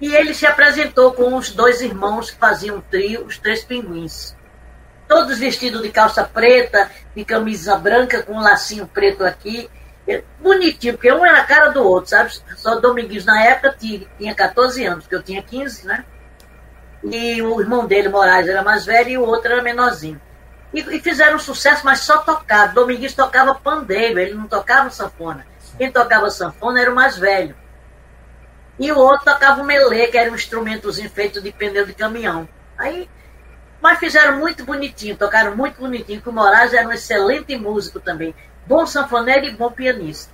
[0.00, 4.36] e ele se apresentou com os dois irmãos que faziam um trio, os Três Pinguins.
[5.08, 9.68] Todos vestidos de calça preta, de camisa branca, com um lacinho preto aqui.
[10.38, 12.32] Bonitinho, porque um era a cara do outro, sabe?
[12.56, 16.04] Só Domingues na época tinha 14 anos, porque eu tinha 15, né?
[17.02, 20.20] E o irmão dele, Moraes, era mais velho e o outro era menorzinho.
[20.74, 22.72] E, e fizeram sucesso, mas só tocava.
[22.72, 25.46] Domingues tocava pandeiro, ele não tocava sanfona.
[25.78, 27.54] Quem tocava sanfona era o mais velho.
[28.78, 32.48] E o outro tocava o melê, que era um instrumentozinho feito de pneu de caminhão.
[32.76, 33.08] Aí,
[33.80, 38.34] mas fizeram muito bonitinho, tocaram muito bonitinho, que o Moraes era um excelente músico também.
[38.66, 40.32] Bom sanfoneiro e bom pianista.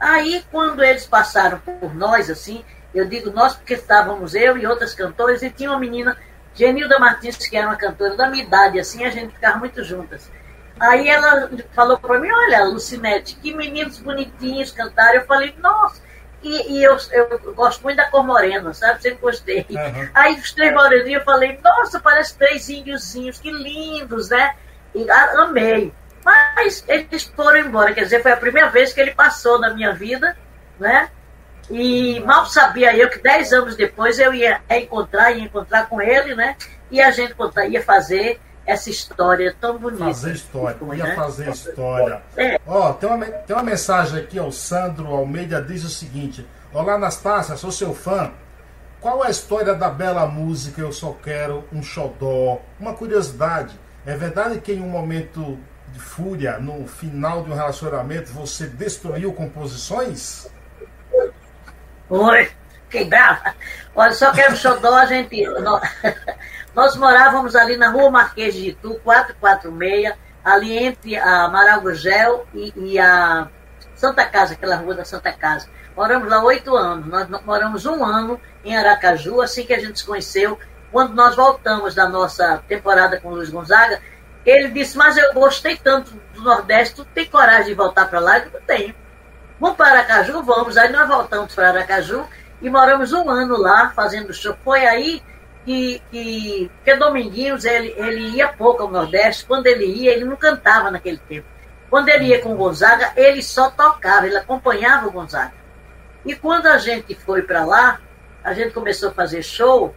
[0.00, 2.64] Aí, quando eles passaram por nós, assim,
[2.94, 6.16] eu digo nós porque estávamos eu e outras cantoras, e tinha uma menina
[6.58, 10.28] Genilda Martins, que era uma cantora da minha idade, assim, a gente ficava muito juntas.
[10.80, 15.20] Aí ela falou para mim, olha, Lucinete, que meninos bonitinhos cantaram.
[15.20, 16.02] Eu falei, nossa,
[16.42, 19.00] e, e eu, eu, gosto muito da cor morena, sabe?
[19.00, 19.66] Sempre gostei.
[19.70, 20.08] Uhum.
[20.12, 24.54] Aí os três moreninhos, eu falei, nossa, parece três índiozinhos, que lindos, né?
[24.94, 25.92] E amei.
[26.24, 29.92] Mas eles foram embora, quer dizer, foi a primeira vez que ele passou na minha
[29.92, 30.36] vida,
[30.78, 31.08] né?
[31.70, 36.34] E mal sabia eu que dez anos depois eu ia encontrar, ia encontrar com ele,
[36.34, 36.56] né?
[36.90, 37.34] E a gente
[37.70, 40.04] ia fazer essa história tão bonita.
[40.04, 41.14] Fazer história, ia né?
[41.14, 42.22] fazer história.
[42.36, 42.60] É.
[42.66, 46.94] Ó, tem uma, tem uma mensagem aqui, ó, o Sandro Almeida diz o seguinte: Olá,
[46.94, 48.30] Anastácia, sou seu fã.
[49.00, 52.60] qual é a história da bela música Eu Só Quero um Xodó?
[52.78, 55.58] Uma curiosidade, é verdade que em um momento
[55.92, 60.46] de fúria, no final de um relacionamento, você destruiu composições?
[62.10, 62.50] Oi,
[62.84, 63.54] fiquei brava.
[63.94, 65.44] Olha, só quero xodó, a gente.
[65.60, 65.82] Nós,
[66.74, 72.72] nós morávamos ali na rua Marquês de Itu, 446, ali entre a Amaral Gugel e,
[72.76, 73.48] e a
[73.94, 75.68] Santa Casa, aquela rua da Santa Casa.
[75.94, 77.06] Moramos lá oito anos.
[77.06, 80.58] Nós moramos um ano em Aracaju, assim que a gente se conheceu.
[80.90, 84.00] Quando nós voltamos da nossa temporada com o Luiz Gonzaga,
[84.46, 88.38] ele disse, mas eu gostei tanto do Nordeste, tu tem coragem de voltar para lá?
[88.38, 88.94] Eu não tenho.
[89.60, 90.42] Vamos para Aracaju?
[90.42, 90.76] Vamos.
[90.76, 92.26] Aí nós voltamos para Aracaju
[92.62, 94.56] e moramos um ano lá fazendo show.
[94.64, 95.22] Foi aí
[95.64, 99.44] que, que porque Dominguinhos ele, ele ia pouco ao Nordeste.
[99.44, 101.46] Quando ele ia, ele não cantava naquele tempo.
[101.90, 105.54] Quando ele ia com o Gonzaga, ele só tocava, ele acompanhava o Gonzaga.
[106.24, 108.00] E quando a gente foi para lá,
[108.44, 109.94] a gente começou a fazer show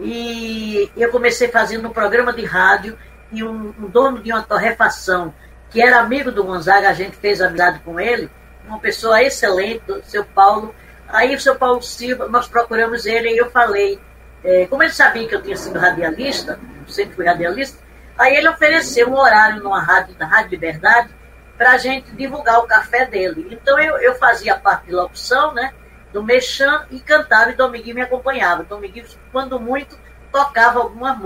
[0.00, 2.98] e eu comecei fazendo um programa de rádio
[3.30, 5.32] e um, um dono de uma torrefação
[5.70, 8.30] que era amigo do Gonzaga, a gente fez amizade com ele,
[8.68, 10.74] uma pessoa excelente, o seu Paulo.
[11.08, 13.98] Aí o seu Paulo Silva, nós procuramos ele e eu falei,
[14.44, 17.78] é, como ele sabia que eu tinha sido radialista, sempre fui radialista,
[18.16, 21.08] aí ele ofereceu um horário numa rádio, na Rádio Liberdade,
[21.56, 23.48] para a gente divulgar o café dele.
[23.50, 25.72] Então eu, eu fazia parte de locução, né?
[26.12, 28.62] Do Mechan e cantava e Dominguinho me acompanhava.
[28.62, 29.98] Dominguinho, quando muito,
[30.30, 31.20] tocava alguma,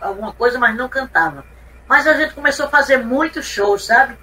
[0.00, 1.44] alguma coisa, mas não cantava.
[1.86, 4.16] Mas a gente começou a fazer muitos shows, sabe?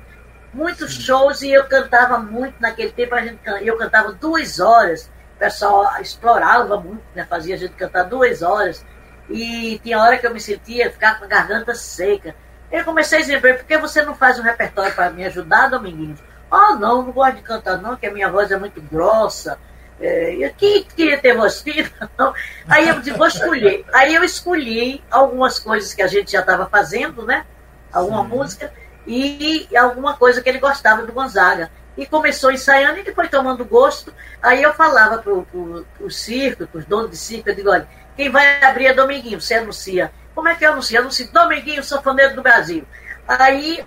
[0.53, 3.15] Muitos shows e eu cantava muito naquele tempo.
[3.15, 5.09] A gente, eu cantava duas horas.
[5.35, 7.25] O pessoal explorava muito, né?
[7.29, 8.85] Fazia a gente cantar duas horas.
[9.29, 12.35] E tinha hora que eu me sentia ficar com a garganta seca.
[12.71, 16.19] Eu comecei a dizer, por que você não faz um repertório para me ajudar, Dominguinhos?
[16.49, 19.57] Ah, oh, não, não gosto de cantar não, que a minha voz é muito grossa.
[20.01, 22.33] É, eu que, queria ter voz fina, não.
[22.67, 23.85] Aí eu disse, vou escolher.
[23.93, 27.45] Aí eu escolhi algumas coisas que a gente já estava fazendo, né?
[27.91, 28.29] Alguma Sim.
[28.29, 28.73] música
[29.05, 31.71] e alguma coisa que ele gostava do Gonzaga.
[31.97, 34.13] E começou ensaiando e depois tomando gosto.
[34.41, 38.29] Aí eu falava para o circo, para os donos de circo, eu digo, olha, quem
[38.29, 40.99] vai abrir é Dominguinho, você anuncia como é que eu anuncio?
[40.99, 42.85] Anuncio Dominguinho Sanfoneiro do Brasil.
[43.27, 43.83] Aí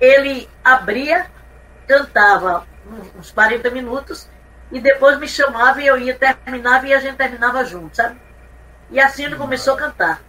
[0.00, 1.26] ele abria,
[1.86, 2.66] cantava
[3.18, 4.28] uns 40 minutos
[4.70, 8.20] e depois me chamava e eu ia, terminava e a gente terminava junto, sabe?
[8.90, 10.20] E assim ele começou a cantar.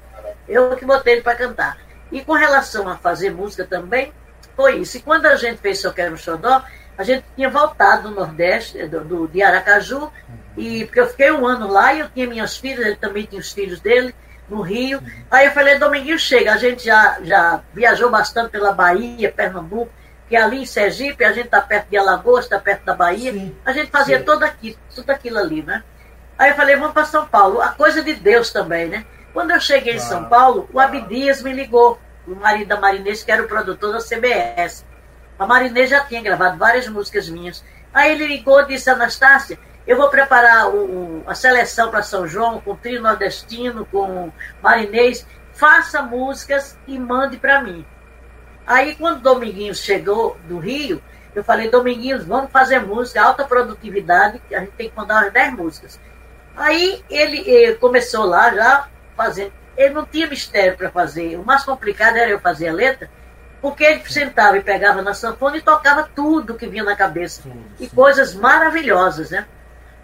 [0.47, 1.77] Eu que botei ele para cantar.
[2.11, 4.13] E com relação a fazer música também,
[4.55, 4.97] foi isso.
[4.97, 6.63] E quando a gente fez Só Quero Xodó,
[6.97, 10.11] a gente tinha voltado do Nordeste, do, do, de Aracaju,
[10.55, 13.41] e porque eu fiquei um ano lá e eu tinha minhas filhas, ele também tinha
[13.41, 14.15] os filhos dele,
[14.49, 15.01] no Rio.
[15.29, 16.53] Aí eu falei, Dominguinho, chega.
[16.53, 19.91] A gente já, já viajou bastante pela Bahia, Pernambuco,
[20.29, 23.31] que ali em Sergipe, a gente está perto de Alagoas, está perto da Bahia.
[23.33, 24.25] Sim, a gente fazia sim.
[24.25, 25.83] tudo aquilo, tudo aquilo ali, né?
[26.37, 27.61] Aí eu falei, vamos para São Paulo.
[27.61, 29.05] A coisa de Deus também, né?
[29.35, 33.29] Quando eu cheguei em São Paulo, o Abdias me ligou, o marido da Marinês, que
[33.29, 34.85] era o produtor da CBS.
[35.37, 37.61] A Marinês já tinha gravado várias músicas minhas.
[37.93, 42.25] Aí ele ligou e disse, Anastácia, eu vou preparar o, o, a seleção para São
[42.25, 44.31] João com trio nordestino, com
[44.63, 45.27] marinês.
[45.51, 47.85] Faça músicas e mande para mim.
[48.65, 51.03] Aí, quando Dominguinhos chegou do Rio,
[51.35, 55.53] eu falei: Dominguinhos, vamos fazer música, alta produtividade, a gente tem que mandar umas 10
[55.55, 55.99] músicas.
[56.55, 59.53] Aí ele, ele começou lá já fazendo.
[59.77, 61.37] Ele não tinha mistério para fazer.
[61.37, 63.09] O mais complicado era eu fazer a letra,
[63.61, 67.41] porque ele sentava e pegava na sanfona e tocava tudo que vinha na cabeça.
[67.41, 67.65] Sim, sim.
[67.85, 69.45] E coisas maravilhosas, né?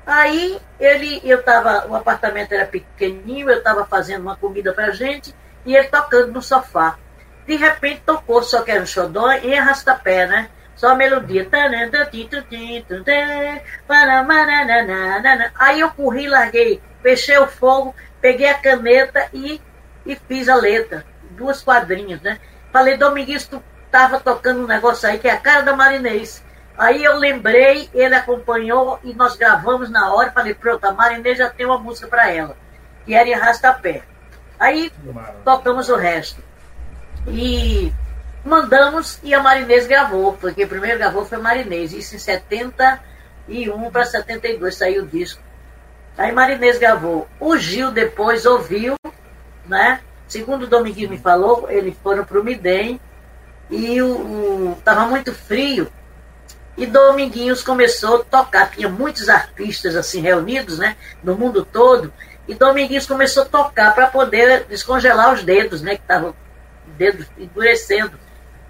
[0.06, 5.34] Aí ele, eu tava, o apartamento era pequenininho, eu estava fazendo uma comida pra gente
[5.66, 6.98] e ele tocando no sofá.
[7.46, 10.50] De repente tocou Só Quero um Xodó em arrastapé, né?
[10.76, 11.48] Só a melodia.
[15.56, 19.60] Aí eu corri, larguei, fechei o fogo, peguei a caneta e,
[20.06, 21.06] e fiz a letra.
[21.32, 22.40] Duas quadrinhas, né?
[22.72, 26.44] Falei, Domingues, tu tava tocando um negócio aí que é a cara da Marinês.
[26.78, 30.32] Aí eu lembrei, ele acompanhou e nós gravamos na hora.
[30.32, 32.56] Falei, pronto, a Marinês já tem uma música para ela,
[33.06, 34.04] que era em Arrastapé.
[34.60, 34.92] Aí
[35.44, 36.42] tocamos o resto.
[37.28, 37.92] E
[38.44, 44.76] mandamos e a Marinês gravou, porque primeiro gravou foi Marinês, isso em 71 para 72
[44.76, 45.42] saiu o disco.
[46.22, 47.28] Aí Marinês gravou.
[47.40, 48.96] O Gil depois ouviu,
[49.66, 50.02] né?
[50.28, 53.02] Segundo o Dominguinho me falou, eles foram para o Midem
[53.72, 55.92] e o, o, tava muito frio
[56.78, 58.70] e Dominguinhos começou a tocar.
[58.70, 62.14] Tinha muitos artistas assim reunidos, né, no mundo todo.
[62.48, 66.36] E Dominguinhos começou a tocar para poder descongelar os dedos, né, que estavam
[66.98, 68.12] dedos endurecendo.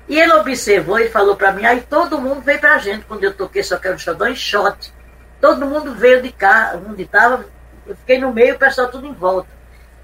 [0.07, 3.25] E ele observou e falou para mim, aí todo mundo veio para a gente quando
[3.25, 4.93] eu toquei Só Quero Xodó em shot.
[5.41, 7.43] Todo mundo veio de cá, onde estava,
[7.85, 9.49] Eu fiquei no meio, o pessoal tudo em volta.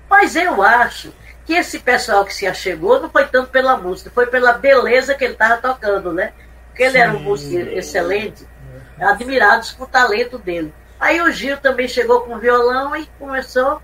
[0.10, 1.14] Mas eu acho
[1.46, 5.24] que esse pessoal que se achegou não foi tanto pela música, foi pela beleza que
[5.24, 6.34] ele estava tocando, né?
[6.68, 6.98] Porque ele Sim.
[6.98, 8.48] era um músico excelente,
[9.00, 10.74] admirados com o talento dele.
[11.00, 13.82] Aí o Gil também chegou com o violão e começou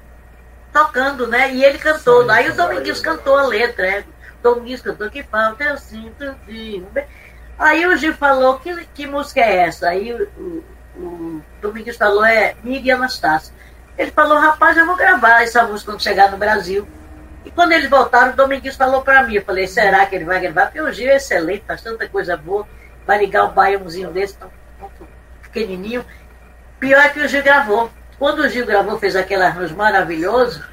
[0.71, 1.53] tocando, né?
[1.53, 2.23] E ele cantou.
[2.23, 4.05] Sim, Aí o Dominguinhos cantou a letra, né?
[4.41, 6.83] Dominguinhos cantou que falta, eu sinto de.
[7.57, 9.89] Aí o Gil falou, que, que música é essa?
[9.89, 10.63] Aí o, o,
[10.95, 13.53] o Dominguinhos falou, é Miriam Anastácio.
[13.97, 16.87] Ele falou, rapaz, eu vou gravar essa música quando chegar no Brasil.
[17.45, 20.39] E quando eles voltaram, o Dominguinhos falou para mim, eu falei, será que ele vai
[20.39, 20.67] gravar?
[20.67, 22.67] Porque o Gil é excelente, faz tanta coisa boa,
[23.05, 25.07] vai ligar um baiãozinho desse, tão, tão
[25.41, 26.05] pequenininho.
[26.79, 27.91] Pior é que o Gil gravou.
[28.17, 30.63] Quando o Gil gravou, fez aquele arranjo maravilhoso,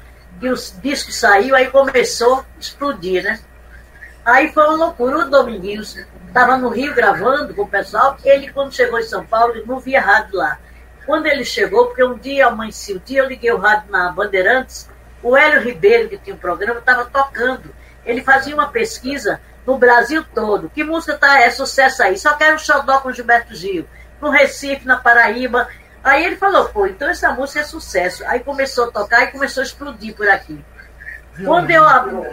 [0.41, 3.39] e o disco saiu, aí começou a explodir, né?
[4.25, 5.19] Aí foi uma loucura.
[5.19, 5.97] O Dominguinhos
[6.31, 9.99] estava no Rio gravando com o pessoal, ele, quando chegou em São Paulo, não via
[9.99, 10.57] rádio lá.
[11.05, 14.89] Quando ele chegou, porque um dia amanheci o dia, eu liguei o rádio na Bandeirantes,
[15.21, 17.73] o Hélio Ribeiro, que tinha um programa, estava tocando.
[18.05, 20.69] Ele fazia uma pesquisa no Brasil todo.
[20.69, 22.17] Que música tá, é sucesso aí?
[22.17, 23.85] Só quero um xodó com Gilberto Gil.
[24.21, 25.67] No Recife, na Paraíba.
[26.03, 28.23] Aí ele falou, pô, então essa música é sucesso.
[28.25, 30.63] Aí começou a tocar e começou a explodir por aqui.
[31.43, 31.83] Quando eu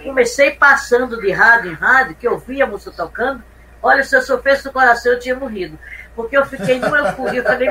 [0.05, 3.43] comecei passando de rádio em rádio, que eu via a música tocando,
[3.83, 5.79] olha, se eu sofresse do coração, eu tinha morrido.
[6.15, 7.41] Porque eu fiquei numa euforia.
[7.41, 7.69] Eu falei,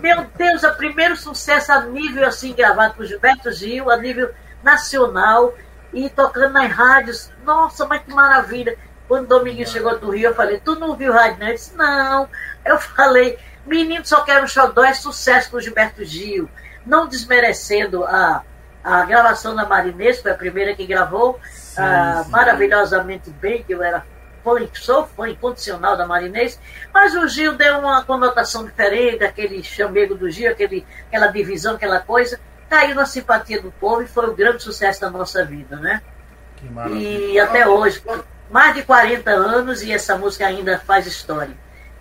[0.00, 4.30] meu Deus, é o primeiro sucesso a nível assim gravado por Gilberto Gil, a nível
[4.62, 5.54] nacional,
[5.92, 7.30] e tocando nas rádios.
[7.44, 8.76] Nossa, mas que maravilha.
[9.08, 11.46] Quando o Dominguinho chegou do Rio, eu falei, tu não viu rádio, não?
[11.46, 12.28] Ele disse, não.
[12.64, 16.48] Eu falei, menino só quero um xodó, é sucesso com Gilberto Gil.
[16.86, 18.42] Não desmerecendo a,
[18.82, 22.30] a gravação da Marinês, foi a primeira que gravou, sim, ah, sim.
[22.30, 24.04] maravilhosamente bem, que eu era
[24.44, 26.60] foi, sou fã incondicional da Marinês,
[26.92, 31.98] mas o Gil deu uma conotação diferente, aquele chamego do Gil, aquele, aquela divisão, aquela
[31.98, 32.38] coisa,
[32.68, 36.02] caiu na simpatia do povo e foi o grande sucesso da nossa vida, né?
[36.92, 38.02] E até hoje,
[38.50, 41.54] mais de 40 anos e essa música ainda faz história.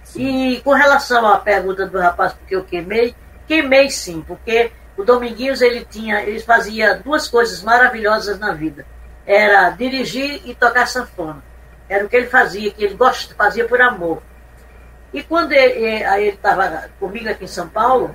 [0.03, 0.55] Sim.
[0.55, 3.15] E com relação à pergunta do rapaz, porque eu queimei,
[3.47, 8.85] queimei sim, porque o Dominguinhos ele tinha, ele fazia duas coisas maravilhosas na vida.
[9.25, 11.41] Era dirigir e tocar sanfona.
[11.89, 14.21] Era o que ele fazia, que ele gosta, fazia por amor.
[15.13, 18.13] E quando ele estava comigo aqui em São Paulo,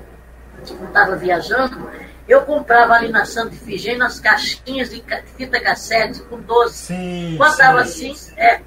[0.62, 1.90] estava viajando,
[2.28, 5.02] eu comprava ali na Santa Ifigênia as caixinhas de
[5.36, 6.74] fita cassete com 12.
[6.74, 8.10] Sim, Botava sim.
[8.10, 8.60] assim, é,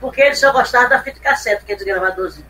[0.00, 2.46] porque ele só gostava da fita cassete, que é gravadorzinho.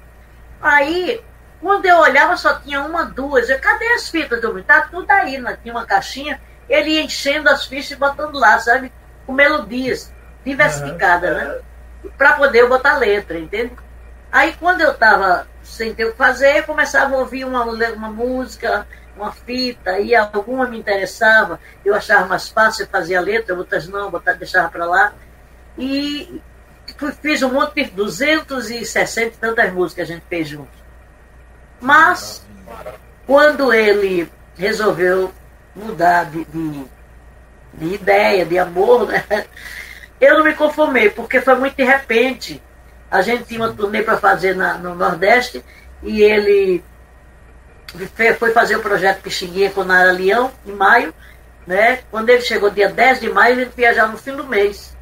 [0.60, 1.20] Aí,
[1.60, 3.50] quando eu olhava, só tinha uma, duas.
[3.50, 5.58] Eu, cadê as fitas, do Tá tudo aí, né?
[5.62, 8.92] tinha uma caixinha, ele ia enchendo as fichas e botando lá, sabe?
[9.26, 10.12] Com melodias
[10.44, 11.60] diversificadas, né?
[12.16, 13.72] Para poder botar letra, entende?
[14.30, 18.10] Aí quando eu estava sem ter o que fazer, eu começava a ouvir uma, uma
[18.10, 18.86] música,
[19.16, 24.10] uma fita, e alguma me interessava, eu achava mais fácil fazer a letra, outras não,
[24.10, 25.12] botar, deixava para lá.
[25.78, 26.40] E
[27.22, 30.76] fiz um monte de 260 e tantas músicas a gente fez juntos.
[31.80, 32.46] Mas,
[33.26, 35.32] quando ele resolveu
[35.74, 36.84] mudar de, de,
[37.74, 39.24] de ideia, de amor, né?
[40.20, 42.62] Eu não me conformei, porque foi muito de repente.
[43.10, 45.64] A gente tinha uma turnê para fazer na, no Nordeste
[46.02, 46.82] e ele
[48.38, 51.14] foi fazer o projeto Pixinguinha com Nara Leão, em maio.
[51.66, 52.00] Né?
[52.10, 54.96] Quando ele chegou dia 10 de maio, ele viajar no fim do mês.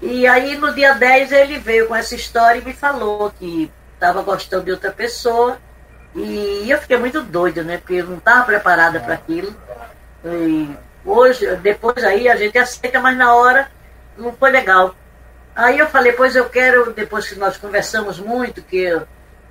[0.00, 4.22] E aí no dia 10 ele veio com essa história e me falou que estava
[4.22, 5.58] gostando de outra pessoa.
[6.14, 7.78] E eu fiquei muito doida, né?
[7.78, 9.54] Porque eu não estava preparada para aquilo.
[10.24, 13.70] E hoje, depois aí a gente aceita, mas na hora
[14.16, 14.94] não foi legal.
[15.54, 19.06] Aí eu falei, pois eu quero, depois que nós conversamos muito, que, eu,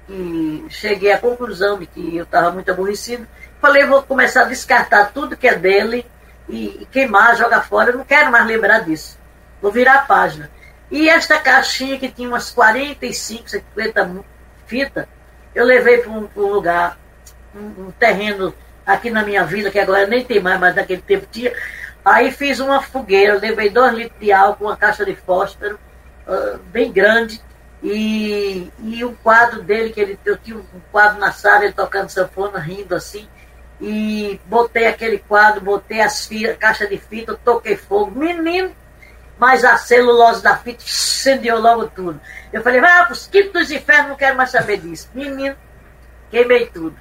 [0.06, 3.28] que cheguei à conclusão de que eu estava muito aborrecido,
[3.60, 6.06] falei, vou começar a descartar tudo que é dele
[6.48, 9.18] e, e queimar, jogar fora, eu não quero mais lembrar disso.
[9.62, 10.52] Vou virar a página.
[10.92, 14.24] E esta caixinha que tinha umas 45, 50
[14.68, 15.08] fitas,
[15.56, 17.00] eu levei para um, um, lugar,
[17.56, 18.54] um, um terreno
[18.86, 21.52] aqui na minha vila, que agora nem tem mais, mas naquele tempo tinha,
[22.06, 25.80] Aí fiz uma fogueira, levei dois litros de álcool, uma caixa de fósforo,
[26.28, 27.42] uh, bem grande,
[27.82, 32.10] e, e o quadro dele, que ele, eu tinha um quadro na sala, ele tocando
[32.10, 33.28] sanfona, rindo assim,
[33.82, 38.72] e botei aquele quadro, botei as fitas, caixa de fita, toquei fogo, menino,
[39.38, 42.22] mas a celulose da fita incendiou logo tudo.
[42.54, 45.10] Eu falei, ah, os quintos dos infernos, não quero mais saber disso.
[45.14, 45.56] Menino,
[46.30, 46.96] queimei tudo.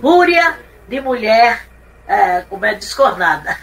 [0.00, 1.66] Fúria de mulher
[2.06, 3.56] é, como é descornada.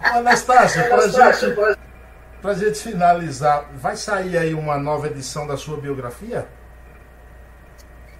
[0.00, 1.56] Anastácia, para gente,
[2.40, 6.46] pra gente finalizar, vai sair aí uma nova edição da sua biografia?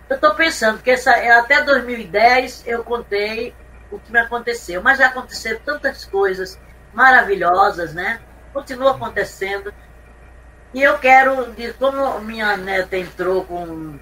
[0.09, 3.54] Eu estou pensando que essa, até 2010 eu contei
[3.90, 4.82] o que me aconteceu.
[4.82, 6.59] Mas já aconteceram tantas coisas
[6.92, 8.20] maravilhosas, né?
[8.52, 9.72] Continua acontecendo.
[10.72, 13.98] E eu quero, como minha neta entrou com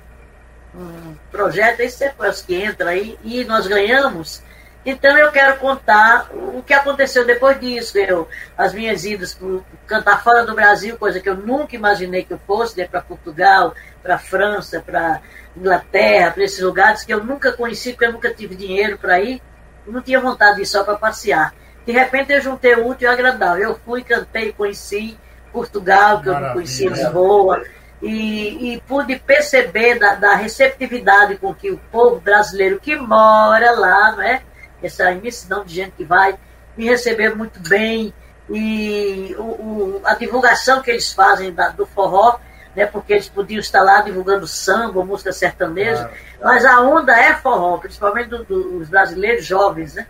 [0.74, 4.42] um projeto, esse é os que entra aí, e nós ganhamos,
[4.86, 7.98] então eu quero contar o que aconteceu depois disso.
[7.98, 12.32] Eu, as minhas idas para cantar fora do Brasil, coisa que eu nunca imaginei que
[12.32, 15.20] eu fosse, né, para Portugal, para França, para
[15.56, 19.42] Inglaterra, para esses lugares que eu nunca conheci, porque eu nunca tive dinheiro para ir,
[19.86, 21.52] não tinha vontade de ir só para passear.
[21.84, 23.70] De repente eu juntei o útil e o agradável.
[23.70, 25.18] Eu fui, cantei, conheci
[25.52, 26.44] Portugal, que Maravilha.
[26.44, 27.64] eu não conhecia Lisboa,
[28.02, 34.12] e, e, pude perceber da, da, receptividade com que o povo brasileiro que mora lá,
[34.12, 34.42] não é?
[34.86, 36.38] Essa imensidão de gente que vai,
[36.76, 38.12] me receber muito bem,
[38.48, 42.38] e o, o, a divulgação que eles fazem da, do forró,
[42.74, 46.10] né, porque eles podiam estar lá divulgando samba, música sertaneja,
[46.42, 50.06] mas a onda é forró, principalmente dos do, brasileiros jovens, né?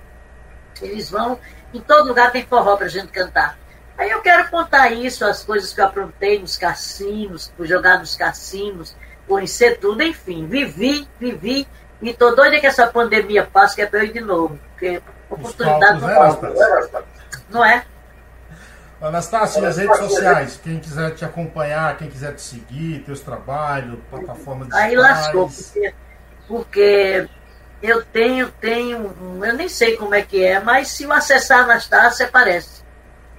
[0.83, 1.39] Eles vão,
[1.73, 3.57] em todo lugar tem forró para a gente cantar.
[3.97, 8.15] Aí eu quero contar isso, as coisas que eu aprontei nos cassinos, por jogar nos
[8.15, 8.95] cassinos,
[9.27, 11.67] conhecer tudo, enfim, vivi, vivi,
[12.03, 15.03] e tô doida que essa pandemia passe, que é para eu ir de novo, porque
[15.31, 16.51] oportunidade não falta.
[16.51, 17.03] Né,
[17.49, 17.85] não é?
[19.01, 24.69] Anastácio, nas redes sociais, quem quiser te acompanhar, quem quiser te seguir, teus trabalhos, plataformas
[24.69, 25.95] de Aí lascou, porque,
[26.49, 27.29] porque
[27.83, 29.15] eu tenho, tenho,
[29.45, 32.86] eu nem sei como é que é, mas se eu acessar Anastácia, aparece.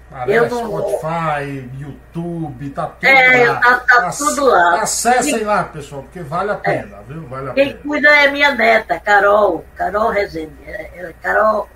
[0.10, 0.56] Parece.
[0.56, 3.60] Spotify, YouTube, tá tudo é, lá.
[3.60, 4.82] Tá, tá tudo lá.
[4.82, 6.58] Acessem lá, pessoal, porque vale a é.
[6.58, 7.04] pena, é.
[7.08, 7.28] viu?
[7.28, 7.80] Vale a Quem pena.
[7.82, 10.56] cuida é minha neta, Carol, Carol Rezende.
[10.66, 11.70] É, é, Carol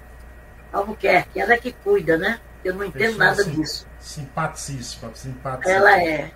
[0.71, 2.39] Albuquerque, ela é que cuida, né?
[2.63, 3.86] Eu não entendo nada disso.
[3.99, 5.89] Simpaticíssima, simpaticíssima.
[5.89, 6.32] Ela é.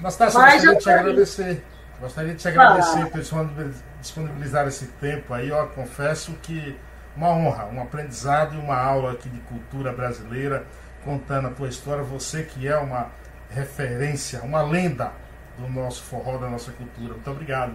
[0.00, 1.64] Nastácia, Mas gostaria de te agradecer.
[2.00, 3.06] Gostaria de te agradecer ah.
[3.06, 5.66] por disponibilizar esse tempo aí, ó.
[5.66, 6.78] Confesso que
[7.16, 10.64] uma honra, um aprendizado e uma aula aqui de cultura brasileira
[11.04, 13.10] contando a tua história, você que é uma
[13.50, 15.12] referência, uma lenda
[15.56, 17.14] do nosso forró, da nossa cultura.
[17.14, 17.74] Muito obrigado.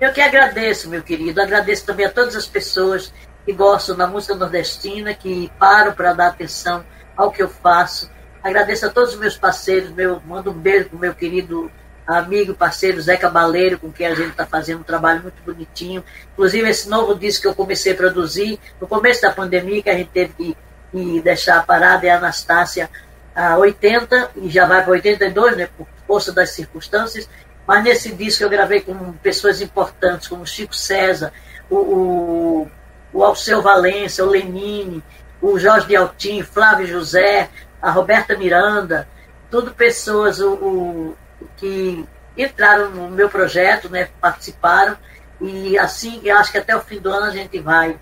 [0.00, 1.40] Eu que agradeço, meu querido.
[1.40, 3.12] Agradeço também a todas as pessoas
[3.44, 6.84] que gostam da música nordestina, que param para dar atenção
[7.16, 8.10] ao que eu faço.
[8.42, 11.70] Agradeço a todos os meus parceiros, meu, mando um beijo para o meu querido
[12.06, 16.02] amigo, parceiro Zé Cabaleiro, com quem a gente está fazendo um trabalho muito bonitinho.
[16.32, 19.94] Inclusive, esse novo disco que eu comecei a produzir no começo da pandemia, que a
[19.94, 20.56] gente teve que
[20.92, 22.90] e deixar parada é a Anastácia
[23.34, 27.28] a 80 e já vai para 82, né, por força das circunstâncias.
[27.66, 31.32] Mas nesse disco eu gravei com pessoas importantes, como Chico César,
[31.68, 32.70] o, o,
[33.12, 35.02] o Alceu Valença, o Lenine,
[35.40, 37.48] o Jorge de Altim, Flávio José,
[37.80, 39.08] a Roberta Miranda,
[39.50, 41.16] tudo pessoas o, o,
[41.56, 42.04] que
[42.36, 44.96] entraram no meu projeto, né, participaram,
[45.40, 47.98] e assim, eu acho que até o fim do ano a gente vai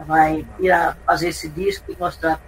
[0.00, 2.40] vai ir a fazer esse disco e mostrar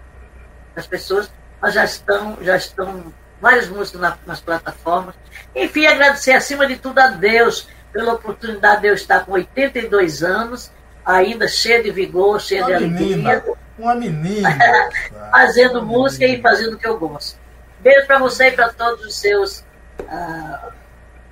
[0.73, 1.31] para as pessoas,
[1.61, 5.15] mas já estão, já estão várias músicas na, nas plataformas.
[5.55, 10.71] Enfim, agradecer acima de tudo a Deus pela oportunidade de eu estar com 82 anos,
[11.05, 13.55] ainda cheio de vigor, cheio uma de menina, alegria.
[13.79, 14.49] Uma menina.
[15.31, 16.39] fazendo uma música menina.
[16.39, 17.39] e fazendo o que eu gosto.
[17.81, 19.65] Beijo para você e para todos os seus.
[20.01, 20.73] Uh,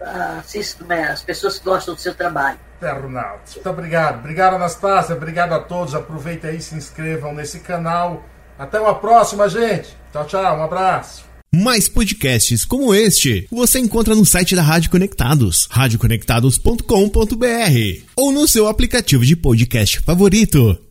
[0.04, 3.54] uh, as pessoas que gostam do seu trabalho internautas.
[3.54, 4.18] Muito obrigado.
[4.18, 5.14] Obrigado, Anastácia.
[5.14, 5.94] Obrigado a todos.
[5.94, 8.24] Aproveita aí, se inscrevam nesse canal.
[8.58, 9.96] Até uma próxima, gente.
[10.12, 10.58] Tchau, tchau.
[10.58, 11.24] Um abraço.
[11.52, 18.66] Mais podcasts como este você encontra no site da Rádio Conectados, radioconectados.com.br ou no seu
[18.66, 20.84] aplicativo de podcast favorito.